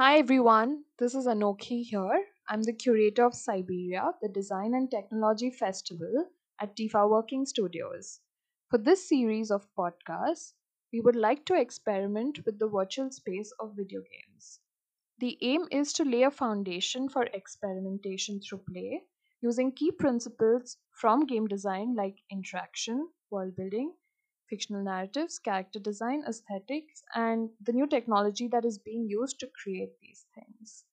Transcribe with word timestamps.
Hi 0.00 0.16
everyone, 0.16 0.84
this 0.98 1.14
is 1.14 1.26
Anokhi 1.26 1.84
here. 1.84 2.24
I'm 2.48 2.62
the 2.62 2.72
curator 2.72 3.26
of 3.26 3.34
Cyberia, 3.34 4.14
the 4.22 4.30
Design 4.30 4.72
and 4.72 4.90
Technology 4.90 5.50
Festival 5.50 6.24
at 6.58 6.74
Tifa 6.74 7.06
Working 7.06 7.44
Studios. 7.44 8.20
For 8.70 8.78
this 8.78 9.06
series 9.06 9.50
of 9.50 9.68
podcasts, 9.78 10.54
we 10.90 11.02
would 11.02 11.16
like 11.16 11.44
to 11.44 11.60
experiment 11.60 12.38
with 12.46 12.58
the 12.58 12.66
virtual 12.66 13.10
space 13.10 13.52
of 13.60 13.76
video 13.76 14.00
games. 14.00 14.60
The 15.18 15.36
aim 15.42 15.68
is 15.70 15.92
to 15.92 16.04
lay 16.06 16.22
a 16.22 16.30
foundation 16.30 17.10
for 17.10 17.24
experimentation 17.24 18.40
through 18.40 18.62
play 18.72 19.02
using 19.42 19.70
key 19.70 19.90
principles 19.90 20.78
from 20.92 21.26
game 21.26 21.46
design 21.46 21.94
like 21.94 22.16
interaction, 22.30 23.06
world 23.30 23.54
building, 23.54 23.92
fictional 24.50 24.82
narratives, 24.82 25.38
character 25.38 25.78
design, 25.78 26.24
aesthetics, 26.28 27.02
and 27.14 27.48
the 27.64 27.72
new 27.72 27.86
technology 27.86 28.48
that 28.48 28.64
is 28.64 28.78
being 28.78 29.06
used 29.08 29.40
to 29.40 29.48
create 29.62 29.92
these 30.02 30.26
things. 30.34 30.84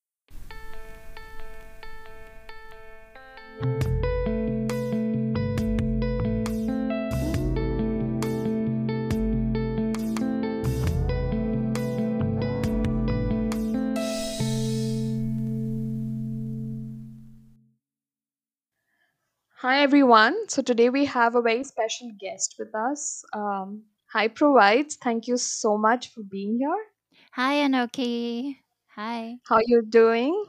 Hi 19.68 19.82
everyone. 19.84 20.48
So 20.48 20.62
today 20.62 20.90
we 20.90 21.04
have 21.04 21.36
a 21.36 21.42
very 21.42 21.66
special 21.66 22.10
guest 22.18 22.56
with 22.58 22.74
us. 22.74 23.26
Um, 23.34 23.84
hi 24.14 24.30
Provides. 24.30 24.96
Thank 24.96 25.28
you 25.28 25.36
so 25.36 25.78
much 25.78 26.14
for 26.14 26.24
being 26.24 26.58
here. 26.58 26.86
Hi, 27.34 27.56
Anokhi. 27.56 28.60
Hi. 28.96 29.36
How 29.46 29.60
you 29.66 29.82
doing? 29.82 30.46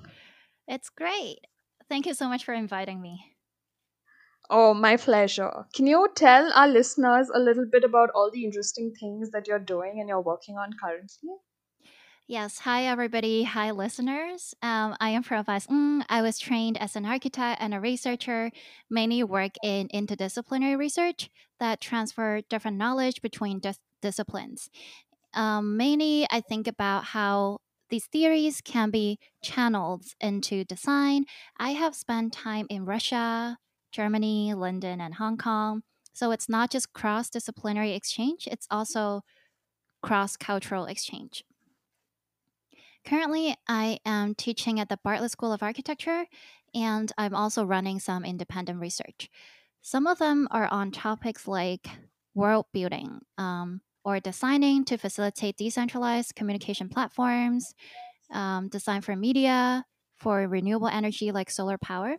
It's 0.68 0.88
great. 0.88 1.41
Thank 1.88 2.06
you 2.06 2.14
so 2.14 2.28
much 2.28 2.44
for 2.44 2.55
inviting 2.55 3.02
me. 3.02 3.19
Oh, 4.48 4.72
my 4.72 4.96
pleasure. 4.96 5.66
Can 5.74 5.89
you 5.89 6.06
tell 6.14 6.52
our 6.52 6.69
listeners 6.69 7.28
a 7.34 7.41
little 7.41 7.66
bit 7.66 7.83
about 7.83 8.11
all 8.14 8.30
the 8.33 8.44
interesting 8.44 8.94
things 9.00 9.33
that 9.33 9.48
you're 9.48 9.58
doing 9.58 9.98
and 9.98 10.08
you're 10.08 10.20
working 10.20 10.58
on 10.58 10.70
currently? 10.80 11.34
Yes, 12.28 12.58
hi 12.60 12.84
everybody. 12.84 13.44
Hi 13.44 13.70
listeners. 13.70 14.54
Um, 14.60 14.94
I 15.00 15.10
am 15.10 15.22
Provides. 15.22 15.66
Mm, 15.66 16.04
I 16.10 16.20
was 16.20 16.38
trained 16.38 16.76
as 16.76 16.94
an 16.94 17.06
architect 17.06 17.60
and 17.62 17.72
a 17.72 17.80
researcher, 17.80 18.50
mainly 18.90 19.24
work 19.24 19.52
in 19.62 19.88
interdisciplinary 19.88 20.78
research 20.78 21.30
that 21.58 21.80
transfer 21.80 22.42
different 22.50 22.76
knowledge 22.76 23.22
between 23.22 23.60
dis- 23.60 23.78
disciplines. 24.02 24.68
Um, 25.34 25.76
mainly, 25.76 26.26
I 26.30 26.40
think 26.40 26.68
about 26.68 27.04
how 27.06 27.58
these 27.90 28.06
theories 28.06 28.60
can 28.62 28.90
be 28.90 29.18
channeled 29.42 30.04
into 30.20 30.64
design. 30.64 31.26
I 31.58 31.70
have 31.70 31.94
spent 31.96 32.32
time 32.34 32.66
in 32.70 32.84
Russia, 32.86 33.58
Germany, 33.92 34.54
London, 34.54 35.00
and 35.00 35.14
Hong 35.14 35.38
Kong. 35.38 35.82
So 36.14 36.32
it's 36.32 36.48
not 36.48 36.70
just 36.70 36.92
cross 36.92 37.30
disciplinary 37.30 37.94
exchange, 37.94 38.48
it's 38.50 38.66
also 38.70 39.22
cross 40.02 40.36
cultural 40.36 40.86
exchange. 40.86 41.44
Currently, 43.09 43.56
I 43.67 44.01
am 44.05 44.34
teaching 44.34 44.78
at 44.81 44.91
the 44.91 44.98
Bartlett 45.03 45.31
School 45.31 45.51
of 45.51 45.62
Architecture, 45.62 46.27
and 46.75 47.11
I'm 47.17 47.34
also 47.34 47.64
running 47.64 48.01
some 48.01 48.23
independent 48.23 48.81
research. 48.81 49.31
Some 49.81 50.06
of 50.06 50.19
them 50.19 50.47
are 50.51 50.69
on 50.70 50.91
topics 50.91 51.48
like 51.48 51.89
world 52.34 52.67
building 52.70 53.20
um, 53.39 53.81
or 54.05 54.20
designing 54.20 54.84
to 54.84 54.98
facilitate 54.98 55.56
decentralized 55.56 56.34
communication 56.34 56.91
platforms, 56.91 57.73
um, 58.31 58.69
design 58.69 59.01
for 59.01 59.17
media, 59.17 59.86
for 60.19 60.47
renewable 60.47 60.89
energy 60.89 61.33
like 61.33 61.51
solar 61.51 61.79
power. 61.79 62.17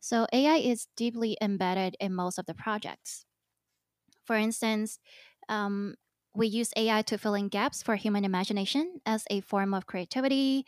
So, 0.00 0.28
AI 0.32 0.58
is 0.58 0.86
deeply 0.96 1.38
embedded 1.42 1.96
in 1.98 2.14
most 2.14 2.38
of 2.38 2.46
the 2.46 2.54
projects. 2.54 3.24
For 4.26 4.36
instance, 4.36 5.00
um, 5.48 5.96
we 6.34 6.46
use 6.46 6.72
AI 6.76 7.02
to 7.02 7.18
fill 7.18 7.34
in 7.34 7.48
gaps 7.48 7.82
for 7.82 7.96
human 7.96 8.24
imagination 8.24 9.00
as 9.06 9.24
a 9.30 9.40
form 9.40 9.74
of 9.74 9.86
creativity, 9.86 10.66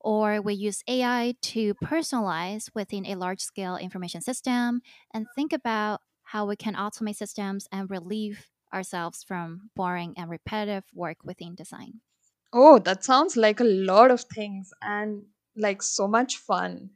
or 0.00 0.40
we 0.42 0.54
use 0.54 0.82
AI 0.88 1.34
to 1.42 1.74
personalize 1.76 2.70
within 2.74 3.06
a 3.06 3.16
large 3.16 3.40
scale 3.40 3.76
information 3.76 4.20
system 4.20 4.82
and 5.14 5.26
think 5.34 5.52
about 5.52 6.02
how 6.24 6.46
we 6.46 6.56
can 6.56 6.74
automate 6.74 7.16
systems 7.16 7.68
and 7.72 7.90
relieve 7.90 8.50
ourselves 8.72 9.24
from 9.24 9.70
boring 9.76 10.14
and 10.16 10.30
repetitive 10.30 10.84
work 10.94 11.18
within 11.24 11.54
design. 11.54 12.00
Oh, 12.52 12.78
that 12.80 13.04
sounds 13.04 13.36
like 13.38 13.58
a 13.60 13.64
lot 13.64 14.10
of 14.10 14.20
things 14.22 14.72
and 14.82 15.26
like 15.56 15.82
so 15.82 16.06
much 16.06 16.36
fun. 16.36 16.90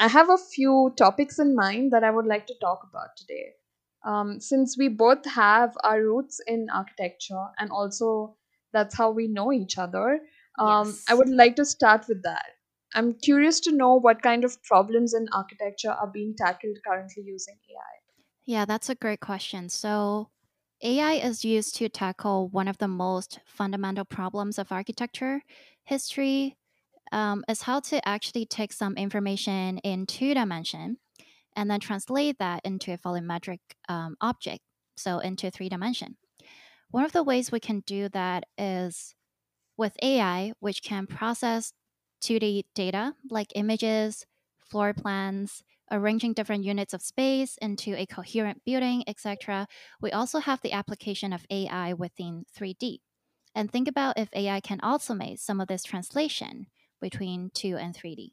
I 0.00 0.08
have 0.08 0.30
a 0.30 0.38
few 0.38 0.94
topics 0.96 1.38
in 1.38 1.54
mind 1.54 1.92
that 1.92 2.04
I 2.04 2.10
would 2.10 2.26
like 2.26 2.46
to 2.48 2.54
talk 2.60 2.84
about 2.84 3.16
today. 3.16 3.54
Um, 4.04 4.40
since 4.40 4.76
we 4.76 4.88
both 4.88 5.24
have 5.24 5.76
our 5.82 6.02
roots 6.02 6.40
in 6.46 6.68
architecture 6.72 7.46
and 7.58 7.70
also 7.70 8.36
that's 8.72 8.94
how 8.94 9.10
we 9.10 9.28
know 9.28 9.52
each 9.52 9.78
other, 9.78 10.20
um, 10.58 10.96
I 11.08 11.14
would 11.14 11.30
like 11.30 11.56
to 11.56 11.64
start 11.64 12.06
with 12.08 12.22
that. 12.22 12.46
I'm 12.94 13.14
curious 13.14 13.60
to 13.60 13.72
know 13.72 13.94
what 13.94 14.22
kind 14.22 14.44
of 14.44 14.62
problems 14.62 15.14
in 15.14 15.26
architecture 15.32 15.90
are 15.90 16.06
being 16.06 16.34
tackled 16.36 16.78
currently 16.86 17.24
using 17.26 17.54
AI. 17.54 17.94
Yeah, 18.44 18.64
that's 18.64 18.88
a 18.88 18.94
great 18.94 19.20
question. 19.20 19.68
So, 19.68 20.30
AI 20.82 21.14
is 21.14 21.44
used 21.44 21.76
to 21.76 21.88
tackle 21.88 22.48
one 22.48 22.68
of 22.68 22.78
the 22.78 22.88
most 22.88 23.40
fundamental 23.46 24.04
problems 24.04 24.58
of 24.58 24.70
architecture 24.70 25.42
history 25.84 26.56
um, 27.12 27.44
is 27.48 27.62
how 27.62 27.80
to 27.80 28.06
actually 28.06 28.46
take 28.46 28.72
some 28.72 28.96
information 28.96 29.78
in 29.78 30.06
two 30.06 30.34
dimension 30.34 30.98
and 31.56 31.70
then 31.70 31.80
translate 31.80 32.38
that 32.38 32.60
into 32.64 32.92
a 32.92 32.98
volumetric 32.98 33.60
um, 33.88 34.16
object, 34.20 34.62
so 34.96 35.18
into 35.18 35.50
three 35.50 35.68
dimension. 35.68 36.16
One 36.90 37.04
of 37.04 37.12
the 37.12 37.22
ways 37.22 37.50
we 37.50 37.60
can 37.60 37.80
do 37.86 38.08
that 38.10 38.44
is 38.56 39.14
with 39.76 39.96
AI, 40.02 40.52
which 40.60 40.82
can 40.82 41.06
process 41.06 41.72
2D 42.22 42.64
data 42.74 43.14
like 43.30 43.52
images, 43.54 44.26
floor 44.70 44.94
plans, 44.94 45.62
arranging 45.90 46.32
different 46.32 46.64
units 46.64 46.94
of 46.94 47.02
space 47.02 47.56
into 47.60 47.94
a 47.96 48.06
coherent 48.06 48.64
building, 48.64 49.04
etc. 49.06 49.66
We 50.00 50.10
also 50.12 50.38
have 50.38 50.60
the 50.62 50.72
application 50.72 51.32
of 51.32 51.46
AI 51.50 51.92
within 51.92 52.44
3D. 52.58 52.98
And 53.54 53.70
think 53.70 53.88
about 53.88 54.18
if 54.18 54.28
AI 54.32 54.60
can 54.60 54.78
automate 54.80 55.38
some 55.38 55.60
of 55.60 55.68
this 55.68 55.84
translation 55.84 56.66
between 57.00 57.50
2 57.54 57.76
and 57.76 57.94
3D. 57.94 58.32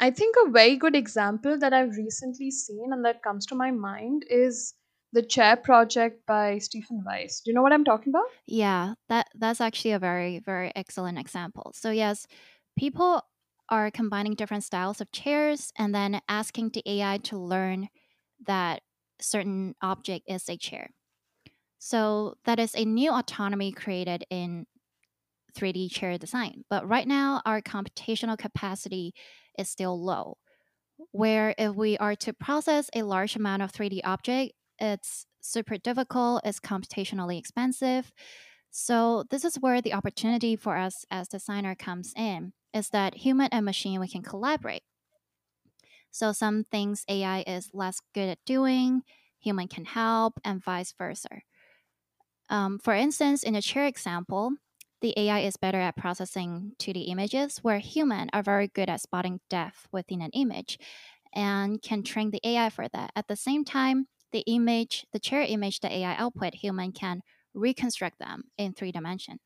I 0.00 0.10
think 0.10 0.34
a 0.46 0.50
very 0.50 0.76
good 0.76 0.96
example 0.96 1.58
that 1.58 1.74
I've 1.74 1.94
recently 1.94 2.50
seen 2.50 2.88
and 2.90 3.04
that 3.04 3.22
comes 3.22 3.44
to 3.46 3.54
my 3.54 3.70
mind 3.70 4.24
is 4.30 4.72
the 5.12 5.22
Chair 5.22 5.56
Project 5.56 6.24
by 6.26 6.56
Stephen 6.56 7.02
Weiss. 7.04 7.42
Do 7.44 7.50
you 7.50 7.54
know 7.54 7.60
what 7.60 7.74
I'm 7.74 7.84
talking 7.84 8.10
about? 8.10 8.24
Yeah, 8.46 8.94
that 9.10 9.28
that's 9.34 9.60
actually 9.60 9.92
a 9.92 9.98
very 9.98 10.38
very 10.38 10.72
excellent 10.74 11.18
example. 11.18 11.72
So 11.74 11.90
yes, 11.90 12.26
people 12.78 13.22
are 13.68 13.90
combining 13.90 14.34
different 14.34 14.64
styles 14.64 15.02
of 15.02 15.12
chairs 15.12 15.70
and 15.76 15.94
then 15.94 16.22
asking 16.28 16.70
the 16.70 16.82
AI 16.86 17.18
to 17.24 17.36
learn 17.36 17.88
that 18.46 18.80
certain 19.20 19.74
object 19.82 20.24
is 20.26 20.48
a 20.48 20.56
chair. 20.56 20.90
So 21.78 22.34
that 22.46 22.58
is 22.58 22.74
a 22.74 22.84
new 22.84 23.12
autonomy 23.12 23.70
created 23.72 24.24
in 24.30 24.66
3D 25.50 25.90
chair 25.90 26.18
design. 26.18 26.64
But 26.70 26.88
right 26.88 27.06
now 27.06 27.42
our 27.44 27.60
computational 27.60 28.38
capacity 28.38 29.12
is 29.58 29.68
still 29.68 30.02
low. 30.02 30.38
Where 31.12 31.54
if 31.58 31.74
we 31.74 31.96
are 31.98 32.14
to 32.16 32.32
process 32.32 32.90
a 32.94 33.02
large 33.02 33.36
amount 33.36 33.62
of 33.62 33.72
3D 33.72 34.00
object, 34.04 34.52
it's 34.78 35.26
super 35.40 35.78
difficult, 35.78 36.42
it's 36.44 36.60
computationally 36.60 37.38
expensive, 37.38 38.12
so 38.70 39.24
this 39.30 39.44
is 39.44 39.56
where 39.56 39.82
the 39.82 39.94
opportunity 39.94 40.54
for 40.54 40.76
us 40.76 41.04
as 41.10 41.28
designer 41.28 41.74
comes 41.74 42.12
in 42.16 42.52
is 42.72 42.90
that 42.90 43.16
human 43.16 43.48
and 43.50 43.64
machine 43.64 43.98
we 43.98 44.08
can 44.08 44.22
collaborate. 44.22 44.84
So 46.12 46.32
some 46.32 46.64
things 46.64 47.04
AI 47.08 47.42
is 47.46 47.70
less 47.72 48.00
good 48.14 48.28
at 48.28 48.38
doing, 48.46 49.02
human 49.40 49.66
can 49.66 49.84
help, 49.84 50.40
and 50.44 50.62
vice 50.62 50.94
versa. 50.96 51.42
Um, 52.48 52.78
for 52.78 52.94
instance, 52.94 53.42
in 53.42 53.54
the 53.54 53.62
chair 53.62 53.86
example, 53.86 54.52
the 55.00 55.14
AI 55.16 55.40
is 55.40 55.56
better 55.56 55.80
at 55.80 55.96
processing 55.96 56.72
2D 56.78 57.02
images, 57.02 57.58
where 57.58 57.78
human 57.78 58.28
are 58.32 58.42
very 58.42 58.68
good 58.68 58.88
at 58.88 59.00
spotting 59.00 59.40
depth 59.48 59.88
within 59.92 60.20
an 60.22 60.30
image 60.32 60.78
and 61.32 61.80
can 61.82 62.02
train 62.02 62.30
the 62.30 62.40
AI 62.44 62.70
for 62.70 62.88
that. 62.88 63.12
At 63.16 63.28
the 63.28 63.36
same 63.36 63.64
time, 63.64 64.08
the 64.32 64.44
image, 64.46 65.06
the 65.12 65.18
chair 65.20 65.42
image 65.42 65.80
the 65.80 65.92
AI 65.92 66.16
output, 66.16 66.54
human 66.54 66.92
can 66.92 67.22
reconstruct 67.54 68.18
them 68.18 68.44
in 68.58 68.72
three 68.74 68.92
dimension. 68.92 69.38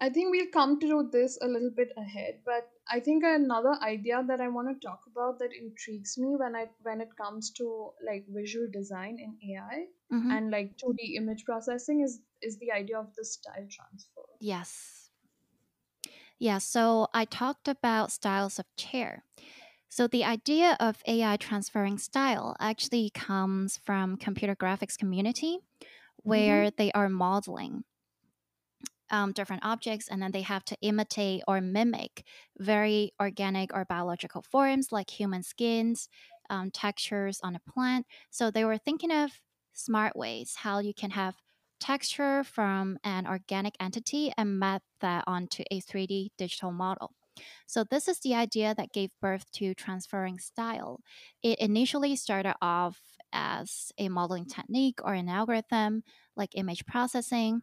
I 0.00 0.08
think 0.10 0.30
we'll 0.30 0.50
come 0.52 0.78
to 0.80 1.08
this 1.10 1.38
a 1.42 1.46
little 1.48 1.70
bit 1.70 1.92
ahead, 1.96 2.40
but 2.44 2.70
I 2.90 3.00
think 3.00 3.24
another 3.24 3.74
idea 3.82 4.22
that 4.26 4.40
I 4.40 4.48
want 4.48 4.68
to 4.68 4.86
talk 4.86 5.02
about 5.06 5.38
that 5.38 5.52
intrigues 5.52 6.16
me 6.18 6.36
when 6.36 6.56
I 6.56 6.70
when 6.82 7.00
it 7.00 7.14
comes 7.16 7.50
to 7.52 7.92
like 8.04 8.26
visual 8.28 8.68
design 8.70 9.18
in 9.18 9.38
AI 9.50 9.86
hmm 10.10 10.36
and 10.36 10.50
like 10.50 10.76
2D 10.78 11.16
image 11.16 11.44
processing 11.44 12.00
is 12.00 12.20
is 12.42 12.58
the 12.58 12.72
idea 12.72 12.98
of 12.98 13.14
the 13.14 13.24
style 13.24 13.66
transfer. 13.70 14.22
Yes. 14.40 15.10
Yeah, 16.38 16.58
so 16.58 17.08
I 17.14 17.24
talked 17.24 17.68
about 17.68 18.12
styles 18.12 18.58
of 18.58 18.66
chair. 18.76 19.24
So 19.88 20.06
the 20.08 20.24
idea 20.24 20.76
of 20.80 21.02
AI 21.06 21.36
transferring 21.38 21.98
style 21.98 22.56
actually 22.60 23.10
comes 23.10 23.78
from 23.78 24.16
computer 24.16 24.56
graphics 24.56 24.98
community 24.98 25.58
Mm-hmm. 26.26 26.26
where 26.26 26.70
they 26.70 26.92
are 26.92 27.08
modeling 27.08 27.84
um, 29.10 29.32
different 29.32 29.64
objects 29.64 30.08
and 30.08 30.20
then 30.20 30.32
they 30.32 30.42
have 30.42 30.64
to 30.64 30.76
imitate 30.80 31.42
or 31.46 31.60
mimic 31.60 32.24
very 32.58 33.12
organic 33.20 33.72
or 33.74 33.84
biological 33.84 34.42
forms 34.42 34.90
like 34.90 35.10
human 35.10 35.42
skins, 35.42 36.08
um, 36.50 36.70
textures 36.70 37.40
on 37.42 37.54
a 37.54 37.60
plant. 37.60 38.06
So 38.30 38.50
they 38.50 38.64
were 38.64 38.78
thinking 38.78 39.12
of 39.12 39.40
smart 39.72 40.16
ways 40.16 40.56
how 40.56 40.78
you 40.80 40.94
can 40.94 41.10
have 41.10 41.36
texture 41.80 42.44
from 42.44 42.98
an 43.04 43.26
organic 43.26 43.74
entity 43.80 44.32
and 44.36 44.58
map 44.58 44.82
that 45.00 45.24
onto 45.26 45.64
a 45.70 45.80
3D 45.80 46.32
digital 46.38 46.72
model. 46.72 47.12
So, 47.66 47.84
this 47.84 48.08
is 48.08 48.20
the 48.20 48.34
idea 48.34 48.74
that 48.74 48.92
gave 48.92 49.10
birth 49.20 49.50
to 49.52 49.74
transferring 49.74 50.38
style. 50.38 51.00
It 51.42 51.58
initially 51.60 52.16
started 52.16 52.54
off 52.62 53.00
as 53.32 53.92
a 53.98 54.08
modeling 54.08 54.46
technique 54.46 55.00
or 55.04 55.12
an 55.14 55.28
algorithm 55.28 56.02
like 56.36 56.50
image 56.54 56.86
processing, 56.86 57.62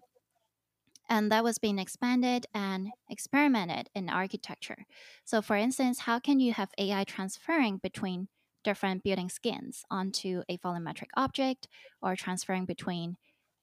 and 1.09 1.31
that 1.31 1.43
was 1.43 1.59
being 1.59 1.79
expanded 1.79 2.45
and 2.53 2.93
experimented 3.09 3.89
in 3.93 4.09
architecture. 4.09 4.85
So, 5.25 5.41
for 5.41 5.55
instance, 5.55 5.99
how 5.99 6.19
can 6.19 6.39
you 6.39 6.53
have 6.53 6.71
AI 6.77 7.03
transferring 7.03 7.77
between 7.77 8.29
different 8.63 9.03
building 9.03 9.29
skins 9.29 9.83
onto 9.91 10.43
a 10.47 10.57
volumetric 10.59 11.09
object 11.17 11.67
or 12.01 12.15
transferring 12.15 12.65
between 12.65 13.17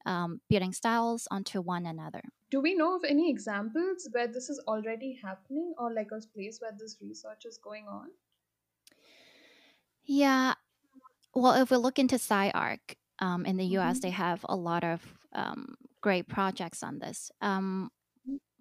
um, 0.06 0.40
building 0.48 0.72
styles 0.72 1.28
onto 1.30 1.60
one 1.60 1.86
another? 1.86 2.22
Do 2.50 2.60
we 2.60 2.74
know 2.74 2.94
of 2.94 3.02
any 3.02 3.30
examples 3.30 4.06
where 4.12 4.26
this 4.28 4.50
is 4.50 4.58
already 4.68 5.14
happening 5.14 5.74
or 5.78 5.90
like 5.92 6.12
a 6.12 6.20
place 6.20 6.60
where 6.60 6.70
this 6.72 7.00
research 7.00 7.46
is 7.46 7.56
going 7.56 7.88
on? 7.88 8.10
Yeah, 10.04 10.54
well, 11.34 11.54
if 11.62 11.70
we 11.70 11.76
look 11.76 11.98
into 11.98 12.16
SciArc 12.16 12.96
um, 13.20 13.46
in 13.46 13.56
the 13.56 13.66
US, 13.66 14.00
they 14.00 14.10
Mm-hmm. 14.10 14.16
have 14.16 14.44
a 14.48 14.56
lot 14.56 14.84
of 14.84 15.02
um, 15.34 15.76
great 16.00 16.28
projects 16.28 16.82
on 16.82 16.98
this. 16.98 17.30
Um, 17.40 17.90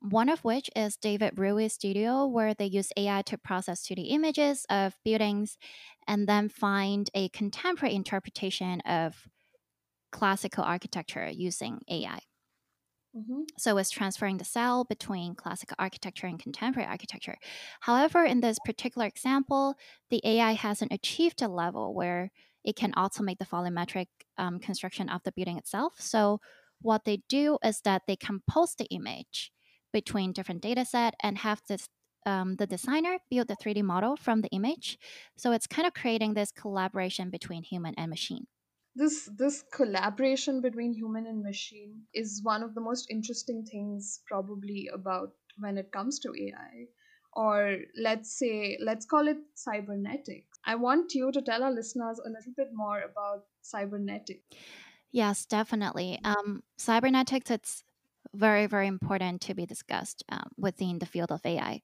one 0.01 0.29
of 0.29 0.45
which 0.45 0.69
is 0.75 0.97
David 0.97 1.35
Ruy 1.35 1.69
Studio, 1.71 2.25
where 2.27 2.53
they 2.53 2.65
use 2.65 2.91
AI 2.97 3.21
to 3.23 3.37
process 3.37 3.85
2D 3.85 4.11
images 4.11 4.65
of 4.69 4.97
buildings 5.05 5.57
and 6.07 6.27
then 6.27 6.49
find 6.49 7.09
a 7.15 7.29
contemporary 7.29 7.95
interpretation 7.95 8.81
of 8.81 9.27
classical 10.11 10.63
architecture 10.63 11.29
using 11.29 11.79
AI. 11.89 12.19
Mm-hmm. 13.15 13.41
So 13.57 13.77
it's 13.77 13.89
transferring 13.89 14.37
the 14.37 14.45
cell 14.45 14.85
between 14.85 15.33
classical 15.35 15.75
architecture 15.79 16.27
and 16.27 16.39
contemporary 16.39 16.87
architecture. 16.87 17.37
However, 17.81 18.23
in 18.23 18.41
this 18.41 18.59
particular 18.63 19.07
example, 19.07 19.75
the 20.09 20.21
AI 20.23 20.51
hasn't 20.51 20.93
achieved 20.93 21.41
a 21.41 21.47
level 21.47 21.93
where 21.93 22.31
it 22.63 22.75
can 22.75 22.91
automate 22.93 23.39
the 23.39 23.45
volumetric 23.45 24.07
um, 24.37 24.59
construction 24.59 25.09
of 25.09 25.23
the 25.23 25.31
building 25.31 25.57
itself. 25.57 25.93
So 25.97 26.39
what 26.81 27.05
they 27.05 27.21
do 27.27 27.57
is 27.63 27.81
that 27.81 28.03
they 28.07 28.15
compose 28.15 28.75
the 28.75 28.85
image 28.85 29.51
between 29.91 30.33
different 30.33 30.61
data 30.61 30.85
set 30.85 31.15
and 31.23 31.39
have 31.39 31.61
this 31.67 31.89
um, 32.25 32.57
the 32.57 32.67
designer 32.67 33.17
build 33.31 33.47
the 33.47 33.55
3D 33.55 33.81
model 33.81 34.17
from 34.17 34.41
the 34.41 34.49
image. 34.49 34.97
So 35.37 35.51
it's 35.51 35.65
kind 35.65 35.87
of 35.87 35.93
creating 35.93 36.33
this 36.33 36.51
collaboration 36.51 37.29
between 37.29 37.63
human 37.63 37.95
and 37.97 38.09
machine. 38.09 38.45
This 38.99 39.29
this 39.37 39.63
collaboration 39.73 40.61
between 40.61 40.93
human 40.93 41.25
and 41.27 41.43
machine 41.43 41.93
is 42.13 42.41
one 42.43 42.63
of 42.63 42.75
the 42.75 42.81
most 42.81 43.09
interesting 43.09 43.63
things 43.71 44.21
probably 44.27 44.89
about 44.93 45.29
when 45.57 45.77
it 45.77 45.91
comes 45.91 46.19
to 46.19 46.33
ai 46.45 46.85
or 47.33 47.77
let's 48.07 48.37
say 48.37 48.77
let's 48.89 49.05
call 49.05 49.27
it 49.27 49.37
cybernetics 49.55 50.59
i 50.65 50.75
want 50.75 51.13
you 51.13 51.31
to 51.31 51.41
tell 51.41 51.63
our 51.63 51.71
listeners 51.71 52.19
a 52.25 52.29
little 52.29 52.53
bit 52.57 52.69
more 52.73 53.01
about 53.11 53.45
cybernetics 53.61 54.59
Yes, 55.11 55.45
definitely. 55.45 56.19
Um, 56.23 56.61
cybernetics, 56.77 57.49
it's 57.49 57.83
very, 58.33 58.67
very 58.67 58.87
important 58.87 59.41
to 59.41 59.55
be 59.55 59.65
discussed 59.65 60.23
um, 60.29 60.51
within 60.57 60.99
the 60.99 61.05
field 61.05 61.31
of 61.31 61.45
AI. 61.45 61.81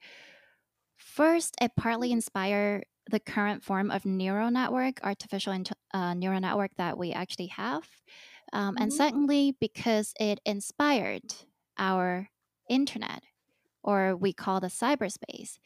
First, 0.98 1.56
it 1.60 1.72
partly 1.76 2.12
inspired 2.12 2.86
the 3.10 3.20
current 3.20 3.64
form 3.64 3.92
of 3.92 4.06
neural 4.06 4.52
network, 4.52 5.00
artificial 5.04 5.54
int- 5.54 5.72
uh, 5.94 6.14
neural 6.14 6.40
network 6.40 6.72
that 6.78 6.98
we 6.98 7.12
actually 7.12 7.48
have. 7.48 7.84
Um, 8.54 8.78
and 8.80 8.92
mm-hmm, 8.92 8.98
secondly, 8.98 9.56
because 9.60 10.14
it 10.20 10.40
inspired 10.46 11.34
our 11.78 12.30
internet, 12.70 13.24
or 13.84 14.16
we 14.16 14.34
call 14.34 14.60
the 14.60 14.68
cyberspace 14.68 15.58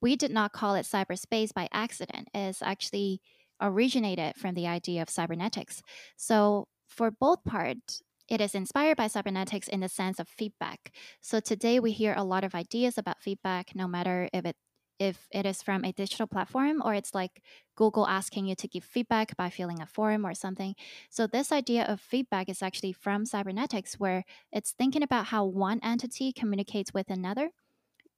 we 0.00 0.16
did 0.16 0.30
not 0.30 0.52
call 0.52 0.74
it 0.74 0.86
cyberspace 0.86 1.52
by 1.52 1.68
accident. 1.72 2.28
It's 2.34 2.62
actually 2.62 3.20
originated 3.60 4.36
from 4.36 4.54
the 4.54 4.66
idea 4.66 5.02
of 5.02 5.10
cybernetics. 5.10 5.82
So 6.16 6.68
for 6.88 7.10
both 7.10 7.44
parts, 7.44 8.02
it 8.28 8.40
is 8.40 8.54
inspired 8.54 8.96
by 8.96 9.08
cybernetics 9.08 9.68
in 9.68 9.80
the 9.80 9.88
sense 9.88 10.18
of 10.18 10.28
feedback. 10.28 10.94
So 11.20 11.40
today 11.40 11.80
we 11.80 11.92
hear 11.92 12.14
a 12.16 12.24
lot 12.24 12.44
of 12.44 12.54
ideas 12.54 12.96
about 12.96 13.20
feedback, 13.20 13.74
no 13.74 13.86
matter 13.88 14.28
if 14.32 14.46
it 14.46 14.56
if 15.00 15.26
it 15.32 15.46
is 15.46 15.62
from 15.62 15.84
a 15.84 15.92
digital 15.92 16.28
platform 16.28 16.80
or 16.84 16.94
it's 16.94 17.14
like 17.14 17.42
Google 17.74 18.06
asking 18.06 18.46
you 18.46 18.54
to 18.54 18.68
give 18.68 18.84
feedback 18.84 19.36
by 19.36 19.50
filling 19.50 19.80
a 19.80 19.86
form 19.86 20.24
or 20.24 20.34
something. 20.34 20.74
So 21.08 21.26
this 21.26 21.50
idea 21.50 21.84
of 21.84 22.00
feedback 22.00 22.48
is 22.48 22.62
actually 22.62 22.92
from 22.92 23.24
cybernetics 23.24 23.98
where 23.98 24.24
it's 24.52 24.72
thinking 24.72 25.02
about 25.02 25.26
how 25.26 25.46
one 25.46 25.80
entity 25.82 26.32
communicates 26.32 26.94
with 26.94 27.10
another 27.10 27.50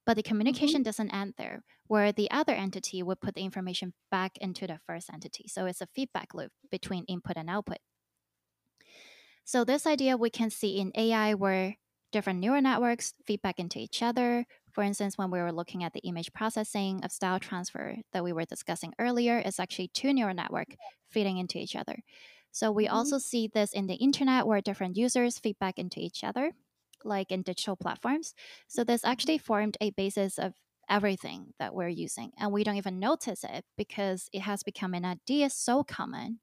but 0.05 0.15
the 0.15 0.23
mm-hmm. 0.23 0.29
communication 0.29 0.83
doesn't 0.83 1.13
end 1.13 1.35
there, 1.37 1.63
where 1.87 2.11
the 2.11 2.29
other 2.31 2.53
entity 2.53 3.01
would 3.01 3.21
put 3.21 3.35
the 3.35 3.43
information 3.43 3.93
back 4.11 4.37
into 4.37 4.67
the 4.67 4.79
first 4.85 5.09
entity. 5.11 5.47
So 5.47 5.65
it's 5.65 5.81
a 5.81 5.87
feedback 5.87 6.33
loop 6.33 6.51
between 6.69 7.05
input 7.05 7.37
and 7.37 7.49
output. 7.49 7.77
So 9.45 9.63
this 9.63 9.85
idea 9.85 10.17
we 10.17 10.29
can 10.29 10.49
see 10.49 10.79
in 10.79 10.91
AI 10.95 11.33
where 11.33 11.77
different 12.11 12.39
neural 12.39 12.61
networks 12.61 13.13
feedback 13.25 13.59
into 13.59 13.79
each 13.79 14.01
other. 14.01 14.45
For 14.73 14.83
instance, 14.83 15.17
when 15.17 15.31
we 15.31 15.39
were 15.39 15.51
looking 15.51 15.83
at 15.83 15.93
the 15.93 15.99
image 16.01 16.33
processing 16.33 17.03
of 17.03 17.11
style 17.11 17.39
transfer 17.39 17.97
that 18.11 18.23
we 18.23 18.33
were 18.33 18.45
discussing 18.45 18.93
earlier, 18.99 19.37
it's 19.37 19.59
actually 19.59 19.89
two 19.89 20.13
neural 20.13 20.33
network 20.35 20.75
feeding 21.09 21.37
into 21.37 21.59
each 21.59 21.75
other. 21.75 21.97
So 22.51 22.71
we 22.71 22.87
Mm-hmm. 22.91 23.09
also 23.09 23.17
see 23.17 23.47
this 23.47 23.73
in 23.73 23.87
the 23.87 23.95
internet 23.95 24.47
where 24.47 24.61
different 24.61 24.97
users 24.97 25.39
feedback 25.39 25.77
into 25.77 25.99
each 25.99 26.23
other, 26.23 26.51
like 27.03 27.31
in 27.31 27.41
digital 27.43 27.75
platforms. 27.75 28.33
So 28.67 28.83
this 28.83 29.03
actually 29.05 29.37
formed 29.37 29.77
a 29.81 29.91
basis 29.91 30.37
of 30.39 30.55
everything 30.89 31.53
that 31.59 31.73
we're 31.73 31.87
using. 31.89 32.31
And 32.37 32.51
we 32.51 32.63
don't 32.63 32.75
even 32.75 32.99
notice 32.99 33.43
it 33.43 33.65
because 33.77 34.29
it 34.33 34.41
has 34.41 34.63
become 34.63 34.93
an 34.93 35.05
idea 35.05 35.49
so 35.49 35.83
common 35.83 36.39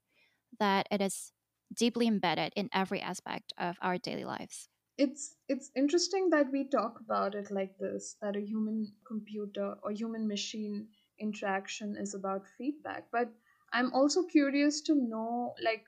that 0.59 0.87
it 0.91 1.01
is 1.01 1.33
deeply 1.73 2.07
embedded 2.07 2.53
in 2.57 2.69
every 2.73 3.01
aspect 3.01 3.53
of 3.59 3.77
our 3.81 3.99
daily 3.99 4.25
lives. 4.25 4.69
It's 5.03 5.37
it's 5.49 5.71
interesting 5.75 6.29
that 6.29 6.51
we 6.51 6.63
talk 6.69 6.99
about 6.99 7.35
it 7.35 7.49
like 7.51 7.77
this 7.77 8.15
that 8.21 8.35
a 8.35 8.41
human 8.41 8.95
computer 9.05 9.75
or 9.83 9.91
human 9.91 10.27
machine 10.27 10.89
interaction 11.19 11.97
is 11.97 12.13
about 12.13 12.47
feedback. 12.47 13.09
But 13.11 13.33
i'm 13.73 13.91
also 13.93 14.23
curious 14.25 14.81
to 14.81 14.95
know 14.95 15.55
like 15.63 15.85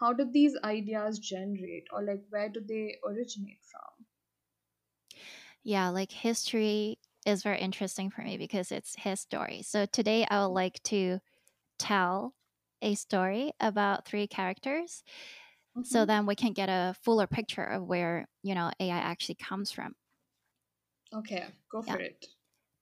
how 0.00 0.12
did 0.12 0.32
these 0.32 0.56
ideas 0.64 1.18
generate 1.18 1.86
or 1.92 2.02
like 2.04 2.24
where 2.30 2.48
do 2.48 2.60
they 2.60 2.98
originate 3.04 3.64
from? 3.64 4.06
Yeah, 5.62 5.88
like 5.90 6.12
history 6.12 6.98
is 7.26 7.42
very 7.42 7.60
interesting 7.60 8.10
for 8.10 8.22
me 8.22 8.38
because 8.38 8.72
it's 8.72 8.96
his 8.96 9.20
story. 9.20 9.62
So 9.62 9.86
today 9.86 10.26
I 10.30 10.40
would 10.46 10.52
like 10.54 10.82
to 10.84 11.20
tell 11.78 12.34
a 12.82 12.94
story 12.96 13.52
about 13.60 14.06
three 14.06 14.28
characters 14.28 15.04
so 15.82 16.04
hmm 16.04 16.06
then 16.06 16.26
we 16.26 16.34
can 16.36 16.52
get 16.52 16.68
a 16.68 16.94
fuller 17.02 17.26
picture 17.26 17.64
of 17.64 17.84
where, 17.84 18.28
you 18.42 18.54
know, 18.54 18.70
AI 18.80 18.98
actually 18.98 19.36
comes 19.36 19.72
from. 19.72 19.94
okay 21.12 21.46
go 21.70 21.82
Yeah. 21.86 21.96
for 21.96 21.98
it 22.00 22.26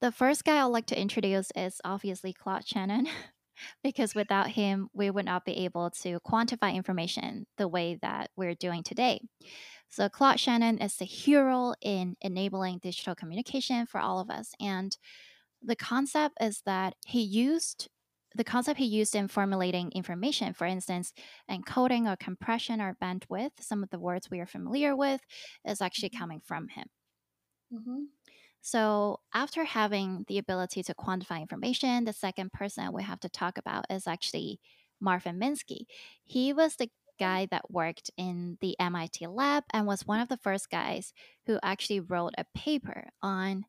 The 0.01 0.11
first 0.11 0.45
guy 0.45 0.59
I'd 0.61 0.65
like 0.65 0.87
to 0.87 0.99
introduce 1.01 1.51
is 1.55 1.81
obviously 1.85 2.33
Claude 2.33 2.67
Shannon. 2.67 3.07
because 3.83 4.15
without 4.15 4.51
him, 4.51 4.89
we 4.93 5.09
would 5.11 5.25
not 5.25 5.45
be 5.45 5.57
able 5.65 5.91
to 5.91 6.19
quantify 6.21 6.75
information 6.75 7.47
the 7.57 7.67
way 7.67 7.95
that 8.01 8.31
we're 8.37 8.55
doing 8.55 8.83
today. 8.83 9.21
So, 9.89 10.09
Claude 10.09 10.39
Shannon 10.39 10.79
is 10.79 10.97
the 10.97 11.05
hero 11.05 11.73
in 11.81 12.17
enabling 12.21 12.79
digital 12.79 13.15
communication 13.15 13.85
for 13.87 13.99
all 13.99 14.19
of 14.19 14.29
us. 14.29 14.53
And 14.59 14.97
the 15.61 15.75
concept 15.75 16.37
is 16.41 16.61
that 16.65 16.95
he 17.07 17.21
used 17.21 17.89
the 18.35 18.43
concept 18.43 18.79
he 18.79 18.85
used 18.85 19.15
in 19.15 19.27
formulating 19.27 19.91
information, 19.93 20.53
for 20.53 20.65
instance, 20.65 21.13
encoding 21.49 22.11
or 22.11 22.15
compression 22.15 22.81
or 22.81 22.95
bandwidth, 23.01 23.51
some 23.61 23.83
of 23.83 23.89
the 23.89 23.99
words 23.99 24.29
we 24.29 24.39
are 24.39 24.45
familiar 24.45 24.95
with, 24.95 25.21
is 25.65 25.81
actually 25.81 26.09
coming 26.09 26.41
from 26.41 26.69
him. 26.69 26.87
hmm 27.71 28.05
So, 28.61 29.21
after 29.33 29.63
having 29.65 30.25
the 30.27 30.37
ability 30.37 30.83
to 30.83 30.93
quantify 30.95 31.41
information, 31.41 32.05
the 32.05 32.13
second 32.13 32.51
person 32.53 32.93
we 32.93 33.03
have 33.03 33.19
to 33.21 33.29
talk 33.29 33.57
about 33.57 33.85
is 33.89 34.07
actually 34.07 34.59
Marvin 34.99 35.39
Minsky. 35.39 35.85
He 36.25 36.53
was 36.53 36.75
the 36.75 36.89
guy 37.19 37.47
that 37.51 37.71
worked 37.71 38.11
in 38.17 38.57
the 38.61 38.77
MIT 38.79 39.27
lab 39.27 39.63
and 39.73 39.87
was 39.87 40.05
one 40.07 40.19
of 40.21 40.29
the 40.29 40.37
first 40.37 40.69
guys 40.69 41.13
who 41.45 41.59
actually 41.63 42.01
wrote 42.01 42.33
a 42.37 42.45
paper 42.55 43.09
on 43.21 43.65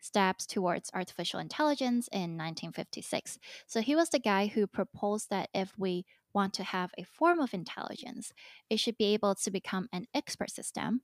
steps 0.00 0.46
towards 0.46 0.90
artificial 0.94 1.40
intelligence 1.40 2.08
in 2.12 2.36
1956. 2.36 3.38
So 3.66 3.80
he 3.80 3.94
was 3.96 4.10
the 4.10 4.18
guy 4.18 4.46
who 4.46 4.66
proposed 4.66 5.30
that 5.30 5.50
if 5.54 5.78
we 5.78 6.04
want 6.32 6.54
to 6.54 6.64
have 6.64 6.92
a 6.98 7.04
form 7.04 7.40
of 7.40 7.54
intelligence, 7.54 8.32
it 8.70 8.78
should 8.78 8.96
be 8.98 9.12
able 9.14 9.34
to 9.34 9.50
become 9.50 9.88
an 9.92 10.06
expert 10.14 10.50
system 10.50 11.02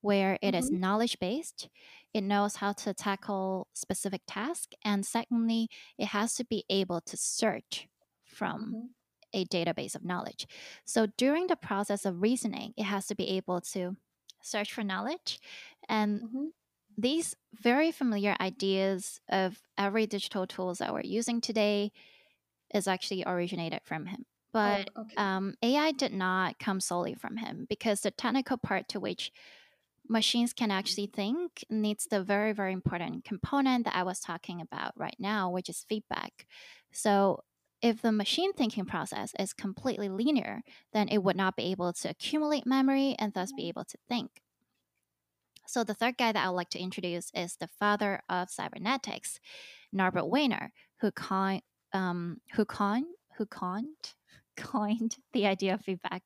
where 0.00 0.38
it 0.42 0.54
is 0.54 0.70
Mm-hmm. 0.70 0.72
knowledge 0.72 1.18
based, 1.18 1.68
it 2.14 2.22
knows 2.22 2.56
how 2.56 2.72
to 2.72 2.94
tackle 2.94 3.66
specific 3.74 4.22
tasks, 4.26 4.76
and 4.84 5.04
secondly, 5.04 5.68
it 5.98 6.06
has 6.06 6.34
to 6.34 6.44
be 6.44 6.64
able 6.70 7.00
to 7.00 7.16
search 7.16 7.88
from 8.24 8.76
Mm-hmm. 8.76 8.88
a 9.32 9.44
database 9.46 9.94
of 9.94 10.04
knowledge. 10.04 10.46
So 10.84 11.06
during 11.16 11.48
the 11.48 11.56
process 11.56 12.04
of 12.06 12.22
reasoning, 12.22 12.74
it 12.76 12.84
has 12.84 13.06
to 13.08 13.14
be 13.14 13.28
able 13.30 13.60
to 13.72 13.96
search 14.42 14.72
for 14.72 14.84
knowledge. 14.84 15.40
And 15.88 16.22
Mm-hmm. 16.22 16.48
These 16.98 17.36
very 17.54 17.92
familiar 17.92 18.36
ideas 18.40 19.20
of 19.30 19.62
every 19.78 20.06
digital 20.08 20.48
tools 20.48 20.80
that 20.80 20.94
we're 20.94 21.02
using 21.02 21.40
today 21.40 21.92
is 22.74 22.88
actually 22.88 23.24
originated 23.26 23.80
from 23.84 24.06
him. 24.06 24.26
Oh, 24.62 24.76
But 24.76 24.90
okay. 24.96 25.18
um, 25.18 25.54
AI 25.62 25.92
did 25.92 26.12
not 26.12 26.58
come 26.58 26.80
solely 26.80 27.14
from 27.14 27.36
him 27.38 27.66
because 27.68 28.00
the 28.02 28.10
technical 28.10 28.56
part 28.58 28.88
to 28.90 29.00
which 29.00 29.32
machines 30.08 30.52
can 30.52 30.70
actually 30.70 31.06
think 31.06 31.64
needs 31.70 32.06
the 32.06 32.22
very, 32.22 32.52
very 32.52 32.72
important 32.72 33.24
component 33.24 33.84
that 33.84 33.96
I 33.96 34.04
was 34.04 34.20
talking 34.20 34.60
about 34.60 34.92
right 34.96 35.16
now, 35.18 35.50
which 35.50 35.68
is 35.68 35.84
feedback. 35.88 36.46
So 36.92 37.44
if 37.82 38.02
the 38.02 38.12
machine 38.12 38.52
thinking 38.54 38.86
process 38.86 39.32
is 39.38 39.52
completely 39.52 40.08
linear, 40.08 40.62
then 40.92 41.08
it 41.08 41.18
would 41.22 41.36
not 41.36 41.56
be 41.56 41.64
able 41.72 41.92
to 41.92 42.10
accumulate 42.10 42.66
memory 42.66 43.16
and 43.18 43.34
thus 43.34 43.52
be 43.52 43.68
able 43.68 43.84
to 43.84 43.98
think. 44.08 44.42
So 45.68 45.84
the 45.84 45.92
third 45.92 46.16
guy 46.16 46.32
that 46.32 46.42
I 46.42 46.48
would 46.48 46.56
like 46.56 46.70
to 46.70 46.80
introduce 46.80 47.30
is 47.34 47.56
the 47.56 47.68
father 47.78 48.22
of 48.30 48.48
cybernetics, 48.48 49.38
Norbert 49.92 50.26
Wiener, 50.26 50.72
who 51.02 51.10
coined 51.10 51.60
um, 51.92 52.40
who 52.54 52.64
coined 52.64 53.04
who 53.36 53.44
coined 53.44 54.14
coined 54.56 55.16
the 55.34 55.46
idea 55.46 55.74
of 55.74 55.82
feedback 55.82 56.22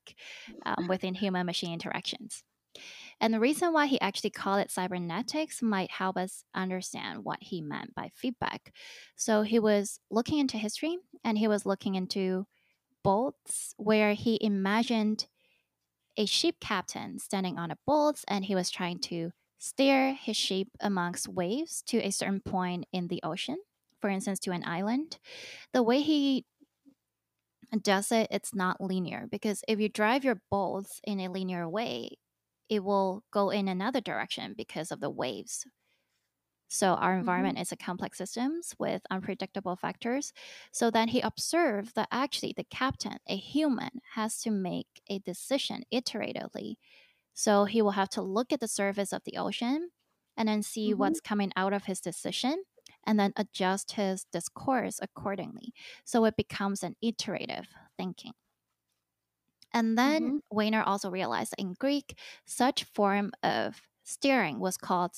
um, 0.65 0.87
within 0.87 1.15
human 1.23 1.45
machine 1.45 1.73
interactions. 1.73 2.45
And 3.21 3.35
the 3.35 3.41
reason 3.41 3.73
why 3.73 3.87
he 3.87 4.01
actually 4.01 4.31
called 4.31 4.61
it 4.61 4.71
cybernetics 4.71 5.61
might 5.61 5.91
help 5.91 6.17
us 6.17 6.45
understand 6.55 7.25
what 7.25 7.39
he 7.41 7.61
meant 7.61 7.97
by 7.97 8.11
feedback. 8.15 8.73
So 9.17 9.43
he 9.43 9.59
was 9.59 9.99
looking 10.09 10.39
into 10.39 10.57
history 10.57 10.99
and 11.25 11.37
he 11.37 11.49
was 11.49 11.67
looking 11.67 11.97
into 11.97 12.47
bolts 13.03 13.75
where 13.77 14.15
he 14.15 14.39
imagined 14.41 15.27
a 16.17 16.27
ship 16.27 16.57
captain 16.61 17.19
standing 17.19 17.59
on 17.59 17.71
a 17.71 17.79
boat 17.87 18.21
and 18.29 18.45
he 18.45 18.55
was 18.55 18.71
trying 18.71 18.99
to 19.01 19.33
steer 19.59 20.15
his 20.15 20.37
ship 20.37 20.69
amongst 20.81 21.29
waves 21.29 21.83
to 21.87 21.99
a 21.99 22.11
certain 22.11 22.41
point 22.41 22.85
in 22.93 23.09
the 23.09 23.21
ocean, 23.23 23.59
for 24.01 24.11
instance, 24.11 24.39
to 24.41 24.51
an 24.51 24.65
island. 24.67 25.19
The 25.73 25.83
way 25.83 26.01
he 26.01 26.45
does 27.81 28.13
it, 28.13 28.29
it's 28.31 28.55
not 28.55 28.81
linear 28.81 29.27
because 29.31 29.63
if 29.67 29.81
you 29.81 29.89
drive 29.89 30.25
your 30.25 30.41
boats 30.51 31.01
in 31.05 31.21
a 31.21 31.29
linear 31.29 31.69
way, 31.69 32.19
it 32.69 32.85
will 32.85 33.23
go 33.33 33.51
in 33.51 33.69
another 33.69 34.01
direction 34.01 34.55
because 34.57 34.91
of 34.91 35.01
the 35.01 35.11
waves. 35.11 35.67
So 36.73 36.95
our 36.95 37.17
environment 37.17 37.59
is 37.59 37.71
a 37.73 37.77
complex 37.77 38.19
systems 38.19 38.75
with 38.79 39.03
unpredictable 39.11 39.77
factors. 39.77 40.33
So 40.73 40.91
then 40.91 41.09
he 41.09 41.21
observed 41.21 41.95
that 41.97 42.09
actually 42.11 42.55
the 42.57 42.65
captain, 42.65 43.19
a 43.29 43.37
human, 43.37 44.01
has 44.15 44.41
to 44.43 44.51
make 44.51 45.03
a 45.09 45.19
decision 45.19 45.85
iteratively. 45.93 46.77
So 47.35 47.65
he 47.67 47.83
will 47.83 47.93
have 47.93 48.11
to 48.11 48.23
look 48.23 48.53
at 48.53 48.61
the 48.61 48.69
surface 48.69 49.13
of 49.13 49.25
the 49.25 49.37
ocean 49.39 49.91
and 50.37 50.49
then 50.49 50.63
see 50.63 50.95
Mhm. 50.95 50.95
what's 50.95 51.21
coming 51.21 51.53
out 51.57 51.73
of 51.73 51.85
his 51.85 52.01
decision 52.01 52.65
and 53.05 53.19
then 53.21 53.33
adjust 53.37 53.93
his 53.93 54.25
discourse 54.25 54.99
accordingly. 55.03 55.75
So 56.05 56.25
it 56.25 56.37
becomes 56.37 56.83
an 56.83 56.97
iterative 57.03 57.69
thinking. 57.99 58.33
And 59.73 59.97
then 59.97 60.33
Mhm. 60.33 60.41
Wiener 60.51 60.83
also 60.83 61.11
realized 61.11 61.53
that 61.53 61.61
in 61.61 61.75
Greek, 61.75 62.19
such 62.47 62.85
form 62.85 63.33
of 63.43 63.83
steering 64.05 64.59
was 64.59 64.77
called 64.77 65.17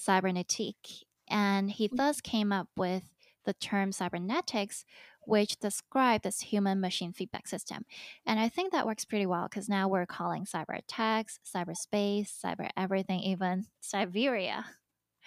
cybernetic. 0.00 0.76
And 1.28 1.70
he 1.70 1.88
thus 1.92 2.20
came 2.20 2.52
up 2.52 2.68
with 2.76 3.04
the 3.44 3.54
term 3.54 3.92
cybernetics, 3.92 4.84
which 5.26 5.60
described 5.60 6.24
this 6.24 6.40
human 6.40 6.80
machine 6.80 7.12
feedback 7.12 7.46
system. 7.46 7.84
And 8.26 8.40
I 8.40 8.48
think 8.48 8.72
that 8.72 8.86
works 8.86 9.04
pretty 9.04 9.26
well 9.26 9.48
because 9.48 9.68
now 9.68 9.88
we're 9.88 10.06
calling 10.06 10.44
cyber 10.44 10.78
attacks, 10.78 11.38
cyberspace, 11.44 12.30
cyber 12.44 12.68
everything, 12.76 13.20
even 13.20 13.66
Cyberia. 13.82 14.64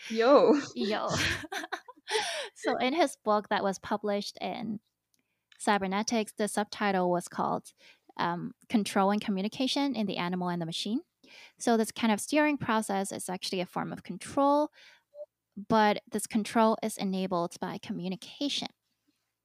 Yo. 0.10 0.60
Yo. 0.76 1.08
so 2.56 2.76
in 2.78 2.94
his 2.94 3.18
book 3.24 3.50
that 3.50 3.64
was 3.64 3.80
published 3.80 4.38
in 4.42 4.80
Cybernetics, 5.58 6.34
the 6.38 6.48
subtitle 6.48 7.10
was 7.10 7.28
called 7.28 7.72
um, 8.18 8.54
Control 8.68 9.12
and 9.12 9.22
Communication 9.22 9.96
in 9.96 10.06
the 10.06 10.18
Animal 10.18 10.50
and 10.50 10.62
the 10.62 10.66
Machine. 10.66 11.02
So 11.60 11.78
this 11.78 11.92
kind 11.92 12.14
of 12.14 12.20
steering 12.22 12.58
process 12.58 13.12
is 13.12 13.30
actually 13.30 13.62
a 13.62 13.66
form 13.66 13.94
of 13.94 14.04
control, 14.04 14.72
but 15.70 16.02
this 16.12 16.28
control 16.28 16.78
is 16.84 16.98
enabled 16.98 17.60
by 17.60 17.78
communication. 17.80 18.70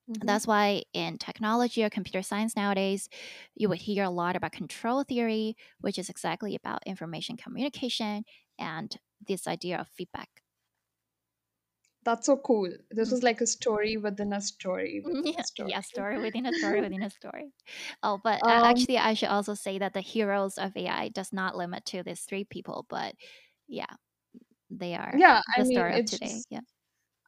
Mhm. 0.09 0.25
That's 0.25 0.47
why 0.47 0.83
in 0.93 1.19
technology 1.19 1.85
or 1.85 1.91
computer 1.91 2.23
science 2.23 2.57
nowadays, 2.57 3.09
you 3.55 3.69
would 3.69 3.79
hear 3.83 4.05
a 4.05 4.11
lot 4.11 4.35
about 4.37 4.53
control 4.53 5.05
theory, 5.05 5.57
which 5.81 5.99
is 5.99 6.11
exactly 6.11 6.57
about 6.57 6.83
information 6.87 7.37
communication 7.37 8.25
and 8.59 8.97
this 9.21 9.47
idea 9.47 9.79
of 9.81 9.89
feedback. 9.89 10.43
That's 12.09 12.27
so 12.27 12.37
cool. 12.39 12.71
This 12.91 13.11
Mm. 13.11 13.13
was 13.13 13.23
like 13.23 13.41
a 13.41 13.47
story 13.47 13.97
within 13.97 14.33
a 14.33 14.41
story 14.41 15.01
within 15.05 15.35
yeah, 15.37 15.41
a 15.41 15.45
story. 15.45 15.71
yeah, 15.71 15.81
story 15.81 16.19
within 16.19 16.47
a 16.47 16.53
story 16.53 16.81
within 16.81 17.03
a 17.03 17.11
story. 17.11 17.53
Oh, 18.03 18.19
but 18.23 18.43
Um, 18.43 18.53
actually, 18.63 18.99
I 18.99 19.15
should 19.15 19.29
also 19.29 19.55
say 19.55 19.79
that 19.79 19.95
the 19.95 20.01
heroes 20.01 20.59
of 20.59 20.77
AI 20.77 21.09
does 21.09 21.33
not 21.33 21.57
limit 21.57 21.85
to 21.87 22.03
these 22.03 22.23
three 22.23 22.45
people, 22.45 22.87
but 22.89 23.15
yeah, 23.69 23.95
they 24.71 24.95
are 24.95 25.21
yeah, 25.21 25.41
I 25.57 25.63
the 25.63 25.65
mean, 25.65 25.79
story 25.79 25.95
of 25.95 26.05
it's 26.05 26.13
today. 26.13 26.45
Yeah. 26.51 26.61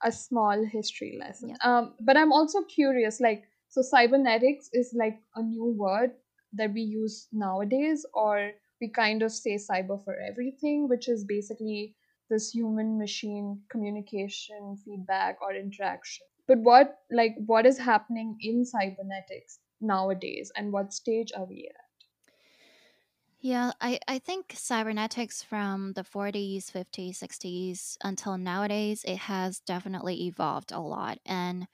a 0.02 0.12
small 0.12 0.64
history 0.64 1.16
lesson. 1.20 1.50
Yeah. 1.50 1.56
Um, 1.64 1.94
but 2.00 2.16
I'm 2.16 2.32
also 2.32 2.62
curious, 2.64 3.20
like, 3.20 3.44
so 3.68 3.82
cybernetics 3.82 4.70
is 4.72 4.94
like 4.96 5.20
a 5.36 5.42
new 5.42 5.66
word 5.66 6.12
that 6.54 6.72
we 6.72 6.82
use 6.82 7.28
nowadays, 7.32 8.06
or 8.14 8.52
we 8.80 8.88
kind 8.88 9.22
of 9.22 9.32
say 9.32 9.56
cyber 9.56 10.02
for 10.04 10.16
everything, 10.20 10.88
which 10.88 11.08
is 11.08 11.24
basically 11.24 11.96
this 12.30 12.54
human 12.54 12.98
machine 12.98 13.62
communication, 13.68 14.76
feedback, 14.84 15.36
or 15.42 15.54
interaction. 15.54 16.26
But 16.46 16.58
what, 16.60 16.98
like, 17.10 17.34
what 17.46 17.66
is 17.66 17.78
happening 17.78 18.38
in 18.40 18.64
cybernetics 18.64 19.58
nowadays, 19.80 20.52
and 20.56 20.72
what 20.72 20.92
stage 20.94 21.32
are 21.36 21.44
we 21.44 21.68
at? 21.68 21.84
Yeah, 23.42 23.72
I, 23.80 23.98
I 24.06 24.18
think 24.18 24.52
cybernetics 24.54 25.42
from 25.42 25.94
the 25.94 26.04
40s, 26.04 26.70
50s, 26.70 27.18
60s 27.18 27.96
until 28.04 28.36
nowadays, 28.36 29.02
it 29.04 29.16
has 29.16 29.60
definitely 29.60 30.26
evolved 30.26 30.72
a 30.72 30.80
lot. 30.80 31.18
And 31.24 31.66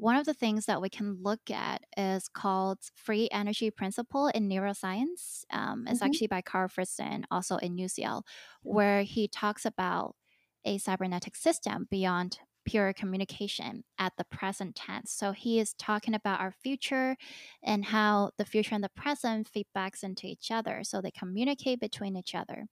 one 0.00 0.16
of 0.16 0.26
the 0.26 0.34
things 0.34 0.66
that 0.66 0.80
we 0.82 0.88
can 0.88 1.22
look 1.22 1.50
at 1.50 1.84
is 1.96 2.28
called 2.28 2.78
free 2.94 3.28
energy 3.32 3.70
principle 3.70 4.28
in 4.28 4.48
neuroscience. 4.48 5.44
Um, 5.50 5.86
it's 5.88 6.02
Mhm. 6.02 6.02
actually 6.02 6.28
by 6.28 6.42
Carl 6.42 6.68
Friston, 6.68 7.24
also 7.30 7.56
in 7.58 7.78
UCL, 7.78 8.24
where 8.62 9.02
he 9.02 9.28
talks 9.28 9.66
about 9.66 10.16
a 10.64 10.78
cybernetic 10.78 11.36
system 11.36 11.86
beyond 11.90 12.40
pure 12.64 12.92
communication 12.92 13.84
at 13.98 14.12
the 14.16 14.24
present 14.24 14.76
tense. 14.76 15.12
So 15.12 15.32
he 15.32 15.58
is 15.58 15.74
talking 15.74 16.14
about 16.14 16.40
our 16.40 16.52
future 16.52 17.16
and 17.62 17.86
how 17.86 18.32
the 18.36 18.44
future 18.44 18.74
and 18.74 18.84
the 18.84 18.90
present 18.90 19.50
feedbacks 19.50 20.02
into 20.04 20.26
each 20.26 20.50
other. 20.50 20.84
So 20.84 21.00
they 21.00 21.10
communicate 21.10 21.80
between 21.80 22.16
each 22.16 22.34
other 22.34 22.66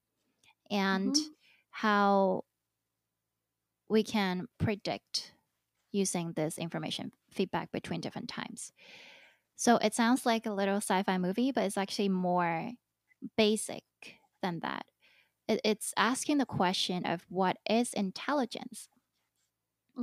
and 0.70 1.14
Mhm. 1.14 1.36
how 1.70 2.44
we 3.88 4.02
can 4.02 4.46
predict 4.58 5.34
using 5.92 6.32
this 6.32 6.58
information 6.58 7.12
feedback 7.30 7.72
between 7.72 8.00
different 8.00 8.28
times. 8.28 8.72
So 9.56 9.76
it 9.78 9.94
sounds 9.94 10.26
like 10.26 10.46
a 10.46 10.52
little 10.52 10.76
sci 10.78 11.02
fi 11.02 11.18
movie, 11.18 11.52
but 11.52 11.64
it's 11.64 11.78
actually 11.78 12.08
more 12.10 12.72
basic 13.36 13.84
than 14.42 14.60
that. 14.60 14.86
It, 15.48 15.60
it's 15.64 15.94
asking 15.96 16.38
the 16.38 16.46
question 16.46 17.06
of 17.06 17.24
what 17.30 17.58
is 17.68 17.94
intelligence? 17.94 18.88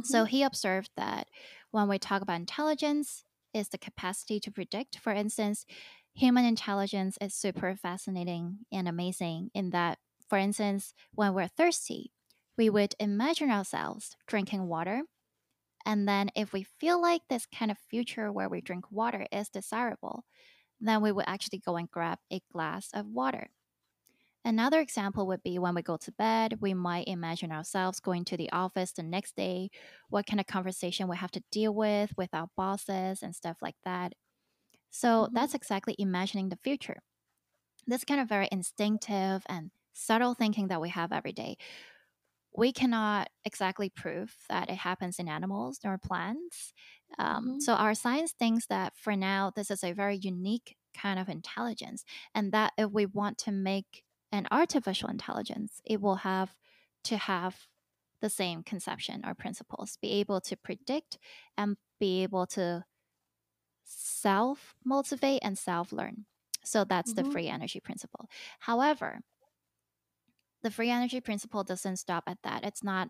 So 0.01 0.24
Mhm. 0.24 0.25
he 0.25 0.44
observed 0.44 0.92
that 0.96 1.30
when 1.72 1.88
we 1.88 1.98
talk 2.00 2.22
about 2.22 2.39
intelligence, 2.39 3.24
is 3.54 3.70
the 3.70 3.77
capacity 3.77 4.38
to 4.42 4.51
predict. 4.51 5.00
For 5.00 5.13
instance, 5.13 5.65
human 6.13 6.44
intelligence 6.44 7.18
is 7.22 7.34
super 7.34 7.74
fascinating 7.77 8.65
and 8.70 8.86
amazing 8.86 9.50
in 9.54 9.70
that, 9.70 10.00
for 10.27 10.38
instance, 10.38 10.94
when 11.13 11.34
we're 11.34 11.48
thirsty, 11.48 12.12
we 12.58 12.70
would 12.70 12.96
imagine 13.00 13.50
ourselves 13.50 14.18
drinking 14.27 14.68
water. 14.68 15.04
And 15.86 16.08
then 16.08 16.30
if 16.36 16.54
we 16.54 16.63
feel 16.63 17.01
like 17.01 17.22
this 17.30 17.46
kind 17.46 17.72
of 17.72 17.77
future 17.80 18.32
where 18.32 18.50
we 18.50 18.62
drink 18.62 18.92
water 18.92 19.27
is 19.32 19.50
desirable, 19.50 20.25
then 20.80 21.01
we 21.01 21.12
would 21.12 21.25
actually 21.27 21.60
go 21.60 21.77
and 21.77 21.89
grab 21.92 22.20
a 22.32 22.42
glass 22.51 22.92
of 22.94 23.08
water. 23.08 23.50
Another 24.44 24.80
example 24.80 25.25
would 25.27 25.42
be 25.42 25.58
when 25.58 25.74
we 25.74 25.82
go 25.82 25.98
to 25.98 26.12
bed, 26.12 26.62
we 26.62 26.74
might 26.75 27.08
imagine 27.08 27.51
ourselves 27.51 28.00
going 28.00 28.25
to 28.25 28.38
the 28.38 28.51
office 28.51 28.92
the 28.92 29.01
next 29.04 29.36
day, 29.36 29.70
what 30.10 30.27
kind 30.27 30.39
of 30.39 30.46
conversation 30.46 31.08
we 31.08 31.18
have 31.18 31.32
to 31.32 31.44
deal 31.51 31.74
with 31.74 32.15
with 32.15 32.30
our 32.34 32.48
bosses 32.56 33.24
and 33.24 33.36
stuff 33.36 33.58
like 33.62 33.77
that. 33.86 34.13
So 34.92 35.30
Mm-hmm. 35.30 35.36
that's 35.36 35.56
exactly 35.56 35.96
imagining 36.00 36.50
the 36.50 36.60
future. 36.63 37.00
This 37.88 38.06
kind 38.06 38.22
of 38.22 38.30
very 38.30 38.50
instinctive 38.51 39.44
and 39.48 39.72
subtle 39.94 40.34
thinking 40.34 40.68
that 40.70 40.82
we 40.82 40.89
have 40.89 41.12
every 41.13 41.34
day. 41.34 41.58
We 42.58 42.72
cannot 42.72 43.30
exactly 43.44 43.90
prove 43.90 44.36
that 44.50 44.70
it 44.70 44.78
happens 44.78 45.20
in 45.20 45.28
animals 45.28 45.80
nor 45.84 45.98
plants. 45.98 46.74
Um, 47.18 47.54
Mm-hmm. 47.54 47.60
so 47.60 47.74
our 47.74 47.94
science 47.94 48.32
thinks 48.34 48.68
that 48.68 48.98
for 48.98 49.16
now, 49.16 49.52
this 49.56 49.70
is 49.72 49.84
a 49.84 49.94
very 49.94 50.16
unique 50.18 50.78
kind 50.94 51.20
of 51.20 51.28
intelligence, 51.30 52.04
and 52.34 52.52
that 52.54 52.74
if 52.78 52.92
we 52.92 53.06
want 53.06 53.38
to 53.40 53.52
make 53.52 54.04
an 54.32 54.48
artificial 54.52 55.10
intelligence, 55.10 55.82
it 55.86 56.02
will 56.02 56.16
have 56.18 56.56
to 57.04 57.18
have 57.18 57.68
the 58.22 58.30
same 58.30 58.64
conception 58.64 59.24
or 59.26 59.36
principles, 59.36 59.98
be 60.02 60.12
able 60.14 60.42
to 60.42 60.56
predict 60.58 61.18
and 61.58 61.78
be 62.00 62.24
able 62.24 62.48
to 62.48 62.86
self 63.84 64.76
motivate 64.84 65.40
and 65.44 65.58
self 65.58 65.92
learn. 65.92 66.26
So 66.64 66.84
that's 66.84 67.14
the 67.14 67.24
Mm-hmm. 67.24 67.36
free 67.36 67.48
energy 67.48 67.80
principle. 67.80 68.30
However, 68.60 69.22
the 70.66 70.72
free 70.72 70.90
energy 70.90 71.22
principle 71.22 71.64
doesn't 71.64 71.98
stop 71.98 72.24
at 72.26 72.40
that. 72.44 72.64
It's 72.64 72.84
not 72.84 73.10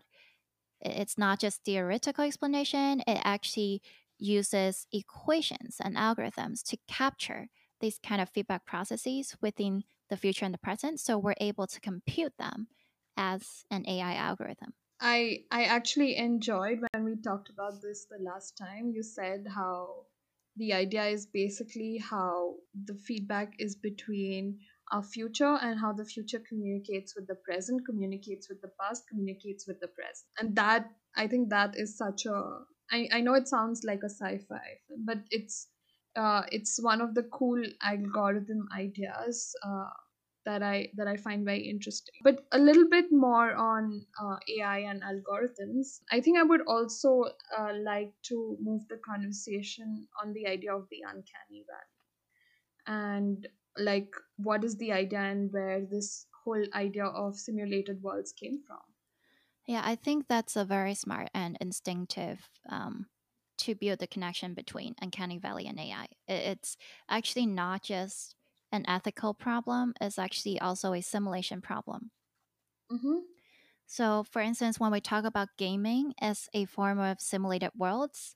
it's 0.82 1.16
not 1.16 1.40
just 1.40 1.64
theoretical 1.64 2.22
explanation, 2.22 3.00
it 3.06 3.18
actually 3.24 3.80
uses 4.18 4.86
equations 4.92 5.78
and 5.80 5.96
algorithms 5.96 6.62
to 6.64 6.76
capture 6.86 7.48
these 7.80 7.98
kind 7.98 8.20
of 8.20 8.28
feedback 8.28 8.66
processes 8.66 9.34
within 9.40 9.84
the 10.10 10.18
future 10.18 10.44
and 10.44 10.52
the 10.52 10.58
present 10.58 11.00
so 11.00 11.18
we're 11.18 11.34
able 11.40 11.66
to 11.66 11.80
compute 11.80 12.34
them 12.38 12.68
as 13.16 13.64
an 13.70 13.84
AI 13.88 14.14
algorithm. 14.14 14.74
I 15.00 15.38
I 15.50 15.64
actually 15.64 16.16
enjoyed 16.16 16.80
when 16.92 17.04
we 17.04 17.16
talked 17.16 17.48
about 17.48 17.80
this 17.80 18.04
the 18.04 18.22
last 18.22 18.58
time. 18.58 18.92
You 18.94 19.02
said 19.02 19.46
how 19.48 20.04
the 20.56 20.74
idea 20.74 21.06
is 21.06 21.24
basically 21.24 21.96
how 21.96 22.56
the 22.84 22.94
feedback 22.94 23.54
is 23.58 23.76
between 23.76 24.58
our 24.92 25.02
future 25.02 25.58
and 25.62 25.78
how 25.80 25.92
the 25.92 26.04
future 26.04 26.40
communicates 26.48 27.14
with 27.16 27.26
the 27.26 27.34
present, 27.34 27.84
communicates 27.86 28.48
with 28.48 28.60
the 28.62 28.70
past, 28.80 29.04
communicates 29.08 29.66
with 29.66 29.80
the 29.80 29.88
present. 29.88 30.26
And 30.38 30.56
that 30.56 30.90
I 31.16 31.26
think 31.26 31.50
that 31.50 31.76
is 31.76 31.96
such 31.96 32.26
a 32.26 32.60
I, 32.90 33.08
I 33.12 33.20
know 33.20 33.34
it 33.34 33.48
sounds 33.48 33.82
like 33.84 34.02
a 34.04 34.08
sci-fi, 34.08 34.78
but 35.04 35.18
it's 35.30 35.68
uh, 36.14 36.42
it's 36.52 36.80
one 36.82 37.00
of 37.00 37.14
the 37.14 37.24
cool 37.24 37.62
algorithm 37.82 38.68
ideas 38.74 39.54
uh, 39.64 39.90
that 40.44 40.62
I 40.62 40.88
that 40.96 41.08
I 41.08 41.16
find 41.16 41.44
very 41.44 41.68
interesting. 41.68 42.14
But 42.22 42.46
a 42.52 42.58
little 42.58 42.88
bit 42.88 43.06
more 43.10 43.52
on 43.54 44.06
uh, 44.22 44.36
AI 44.58 44.78
and 44.78 45.02
algorithms. 45.02 46.00
I 46.12 46.20
think 46.20 46.38
I 46.38 46.44
would 46.44 46.62
also 46.66 47.24
uh, 47.58 47.72
like 47.84 48.12
to 48.28 48.56
move 48.60 48.86
the 48.88 48.98
conversation 49.04 50.06
on 50.22 50.32
the 50.32 50.46
idea 50.46 50.74
of 50.74 50.86
the 50.90 51.02
uncanny 51.02 51.64
valley 51.66 51.96
and 52.86 53.46
like 53.78 54.14
what 54.36 54.64
is 54.64 54.76
the 54.76 54.92
idea 54.92 55.20
and 55.20 55.52
where 55.52 55.84
this 55.84 56.26
whole 56.44 56.64
idea 56.74 57.04
of 57.06 57.36
simulated 57.38 58.02
worlds 58.02 58.32
came 58.32 58.62
from. 58.66 58.80
Yeah, 59.66 59.82
I 59.84 59.96
think 59.96 60.28
that's 60.28 60.56
a 60.56 60.64
very 60.64 60.94
smart 60.94 61.28
and 61.34 61.56
instinctive 61.60 62.48
um, 62.68 63.06
to 63.58 63.74
build 63.74 63.98
the 63.98 64.06
connection 64.06 64.54
between 64.54 64.94
Uncanny 65.00 65.38
Valley 65.38 65.66
and 65.66 65.78
AI. 65.78 66.06
It's 66.28 66.76
actually 67.08 67.46
not 67.46 67.82
just 67.82 68.36
an 68.70 68.84
ethical 68.86 69.34
problem, 69.34 69.94
it's 70.00 70.18
actually 70.18 70.60
also 70.60 70.92
a 70.92 71.00
simulation 71.00 71.60
problem. 71.60 72.10
Mm-hmm. 72.90 73.18
So, 73.86 74.24
for 74.24 74.42
instance, 74.42 74.80
when 74.80 74.90
we 74.90 75.00
talk 75.00 75.24
about 75.24 75.56
gaming 75.56 76.14
as 76.20 76.48
a 76.52 76.64
form 76.64 76.98
of 76.98 77.20
simulated 77.20 77.70
worlds, 77.76 78.34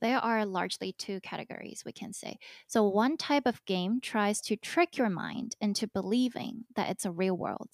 there 0.00 0.18
are 0.18 0.44
largely 0.46 0.92
two 0.92 1.20
categories 1.20 1.82
we 1.84 1.92
can 1.92 2.12
say. 2.12 2.38
So, 2.66 2.86
one 2.88 3.16
type 3.16 3.46
of 3.46 3.64
game 3.64 4.00
tries 4.00 4.40
to 4.42 4.56
trick 4.56 4.96
your 4.96 5.10
mind 5.10 5.56
into 5.60 5.88
believing 5.88 6.64
that 6.74 6.90
it's 6.90 7.04
a 7.04 7.12
real 7.12 7.36
world. 7.36 7.70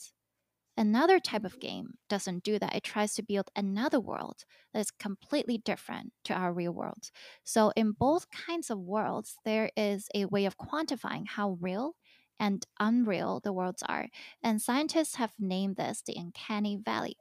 Another 0.77 1.21
type 1.21 1.45
of 1.45 1.61
game 1.61 1.99
doesn't 2.09 2.45
do 2.45 2.59
that. 2.59 2.75
It 2.75 2.83
tries 2.85 3.15
to 3.15 3.23
build 3.23 3.51
another 3.57 4.01
world 4.01 4.45
that 4.73 4.81
is 4.81 4.91
completely 4.91 5.59
different 5.59 6.13
to 6.25 6.35
our 6.35 6.53
real 6.53 6.73
world. 6.73 7.11
So, 7.45 7.73
in 7.77 7.93
both 7.93 8.31
kinds 8.31 8.71
of 8.71 8.79
worlds, 8.79 9.37
there 9.45 9.71
is 9.77 10.09
a 10.15 10.27
way 10.27 10.47
of 10.47 10.59
quantifying 10.59 11.29
how 11.29 11.59
real 11.61 11.97
and 12.39 12.67
unreal 12.81 13.41
the 13.41 13.53
worlds 13.53 13.83
are. 13.85 14.09
And 14.43 14.61
scientists 14.63 15.17
have 15.17 15.35
named 15.39 15.77
this 15.77 16.03
the 16.03 16.17
uncanny 16.17 16.77
valley. 16.77 17.17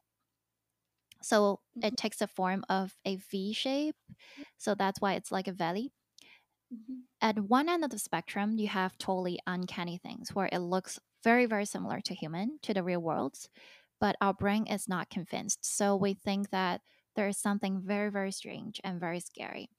So, 1.21 1.61
it 1.81 1.97
takes 1.97 2.17
the 2.19 2.27
form 2.27 2.63
of 2.69 2.97
a 3.05 3.15
V 3.17 3.53
shape. 3.53 3.95
So, 4.57 4.75
that's 4.75 5.01
why 5.01 5.13
it's 5.15 5.31
like 5.31 5.47
a 5.47 5.53
valley. 5.53 5.93
Mm-hmm. 6.73 7.01
At 7.21 7.39
one 7.39 7.69
end 7.69 7.83
of 7.83 7.91
the 7.91 7.99
spectrum, 7.99 8.57
you 8.57 8.67
have 8.67 8.97
totally 8.97 9.39
uncanny 9.45 9.97
things 9.97 10.33
where 10.33 10.49
it 10.51 10.59
looks 10.59 10.99
very, 11.23 11.45
very 11.45 11.65
similar 11.65 12.01
to 12.01 12.15
human, 12.15 12.59
to 12.63 12.73
the 12.73 12.83
real 12.83 12.99
world, 13.01 13.47
but 13.99 14.15
our 14.21 14.33
brain 14.33 14.65
is 14.65 14.87
not 14.87 15.09
convinced. 15.09 15.63
So 15.63 15.95
we 15.95 16.13
think 16.15 16.49
that 16.49 16.81
there 17.15 17.27
is 17.27 17.37
something 17.37 17.79
very, 17.81 18.09
very 18.09 18.31
strange 18.31 18.81
and 18.83 18.99
very 18.99 19.19
scary. 19.19 19.69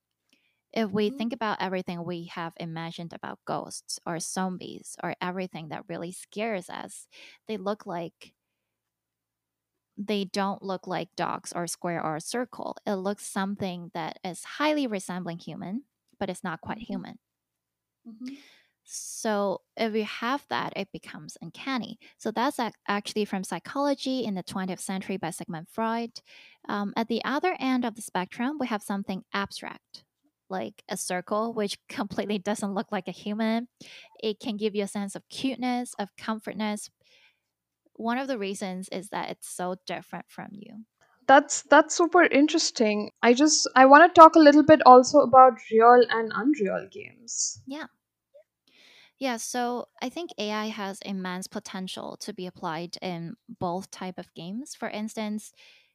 If 0.73 0.91
we 0.93 1.11
Mm-hmm. 1.11 1.19
think 1.19 1.33
about 1.33 1.63
everything 1.63 2.05
we 2.05 2.27
have 2.27 2.55
imagined 2.59 3.13
about 3.15 3.41
ghosts 3.47 3.99
or 4.07 4.21
zombies 4.21 4.97
or 5.03 5.17
everything 5.21 5.69
that 5.71 5.85
really 5.89 6.13
scares 6.13 6.71
us, 6.71 7.09
they 7.49 7.57
look 7.59 7.87
like 7.87 8.35
they 9.97 10.25
don't 10.25 10.63
look 10.63 10.87
like 10.87 11.15
dogs 11.17 11.53
or 11.53 11.67
square 11.67 12.03
or 12.05 12.17
a 12.17 12.21
circle. 12.21 12.77
It 12.87 12.95
looks 12.95 13.27
something 13.27 13.91
that 13.95 14.19
is 14.25 14.45
highly 14.45 14.87
resembling 14.87 15.39
human, 15.39 15.85
but 16.19 16.31
it's 16.31 16.45
not 16.45 16.61
quite 16.61 16.79
Mm-hmm. 16.79 16.85
human. 16.89 17.19
Mm-hmm. 18.07 18.35
So 18.85 19.63
if 19.77 19.95
you 19.95 20.05
have 20.05 20.45
that, 20.51 20.73
it 20.77 20.91
becomes 20.93 21.39
uncanny. 21.41 21.99
So 22.19 22.31
that's 22.31 22.59
actually 22.89 23.25
from 23.25 23.45
psychology 23.45 24.25
in 24.25 24.35
the 24.35 24.43
20th 24.43 24.81
century 24.81 25.17
by 25.17 25.31
Sigmund 25.31 25.69
Freud. 25.69 26.21
Um, 26.69 26.93
at 26.97 27.09
the 27.09 27.25
other 27.25 27.57
end 27.61 27.85
of 27.85 27.95
the 27.95 28.03
spectrum, 28.03 28.57
we 28.59 28.67
have 28.67 28.83
something 28.83 29.23
abstract, 29.33 30.05
like 30.51 30.83
a 30.89 30.97
circle, 30.97 31.55
which 31.55 31.79
completely 31.89 32.39
doesn't 32.39 32.75
look 32.75 32.91
like 32.91 33.07
a 33.09 33.13
human. 33.13 33.69
It 34.23 34.41
can 34.41 34.57
give 34.57 34.75
you 34.75 34.83
a 34.85 34.89
sense 34.89 35.15
of 35.15 35.29
cuteness, 35.29 35.95
of 35.99 36.17
comfortness. 36.17 36.91
One 38.03 38.19
of 38.19 38.27
the 38.27 38.37
reasons 38.37 38.89
is 38.89 39.11
that 39.11 39.31
it's 39.31 39.49
so 39.49 39.77
different 39.87 40.27
from 40.29 40.49
you. 40.53 40.85
That's 41.29 41.63
that's 41.63 41.95
super 41.95 42.25
interesting. 42.25 43.13
I 43.23 43.33
just 43.33 43.69
I 43.77 43.87
want 43.87 44.13
to 44.13 44.21
talk 44.21 44.35
a 44.35 44.41
little 44.41 44.65
bit 44.65 44.81
also 44.85 45.19
about 45.21 45.53
real 45.71 46.03
and 46.11 46.33
unreal 46.35 46.89
games. 46.91 47.63
Yeah. 47.65 47.87
Yeah, 49.21 49.37
so 49.37 49.87
I 50.03 50.09
think 50.09 50.31
AI 50.37 50.67
has 50.67 50.99
immense 51.07 51.47
potential 51.47 52.17
to 52.23 52.33
be 52.35 52.49
applied 52.49 52.97
in 53.01 53.37
both 53.61 53.89
type 53.93 54.19
of 54.19 54.35
games. 54.35 54.75
For 54.75 54.89
instance, 54.91 55.53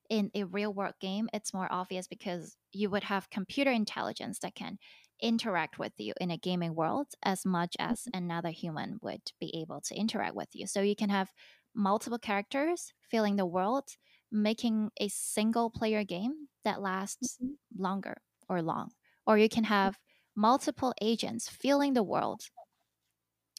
in 0.10 0.32
a 0.34 0.46
real 0.46 0.74
world 0.74 0.94
game, 1.02 1.28
it's 1.34 1.54
more 1.54 1.68
obvious 1.70 2.08
because 2.08 2.56
you 2.72 2.90
would 2.90 3.04
have 3.04 3.30
computer 3.30 3.72
intelligence 3.72 4.40
that 4.40 4.56
can 4.56 4.78
interact 5.22 5.78
with 5.78 5.94
you 5.98 6.14
in 6.22 6.32
a 6.32 6.38
gaming 6.38 6.74
world 6.74 7.08
as 7.24 7.46
much 7.46 7.76
as 7.80 8.04
mm-hmm. 8.04 8.24
another 8.24 8.50
human 8.50 8.98
would 9.02 9.32
be 9.42 9.54
able 9.62 9.82
to 9.82 9.96
interact 9.96 10.36
with 10.36 10.50
you. 10.54 10.66
So 10.68 10.82
you 10.82 10.96
can 10.96 11.10
have 11.10 11.30
multiple 11.78 12.20
characters 12.20 12.94
filling 13.04 13.38
the 13.38 13.46
world, 13.46 13.98
making 14.32 14.92
a 15.00 15.10
single 15.10 15.72
player 15.72 16.04
game 16.06 16.50
that 16.66 16.82
lasts 16.82 17.40
Mhm. 17.40 17.58
longer 17.78 18.24
or 18.50 18.62
long. 18.64 18.92
Or 19.28 19.38
you 19.38 19.50
can 19.50 19.66
have 19.66 20.00
multiple 20.36 20.94
agents 21.02 21.50
filling 21.50 21.94
the 21.94 22.04
world 22.04 22.44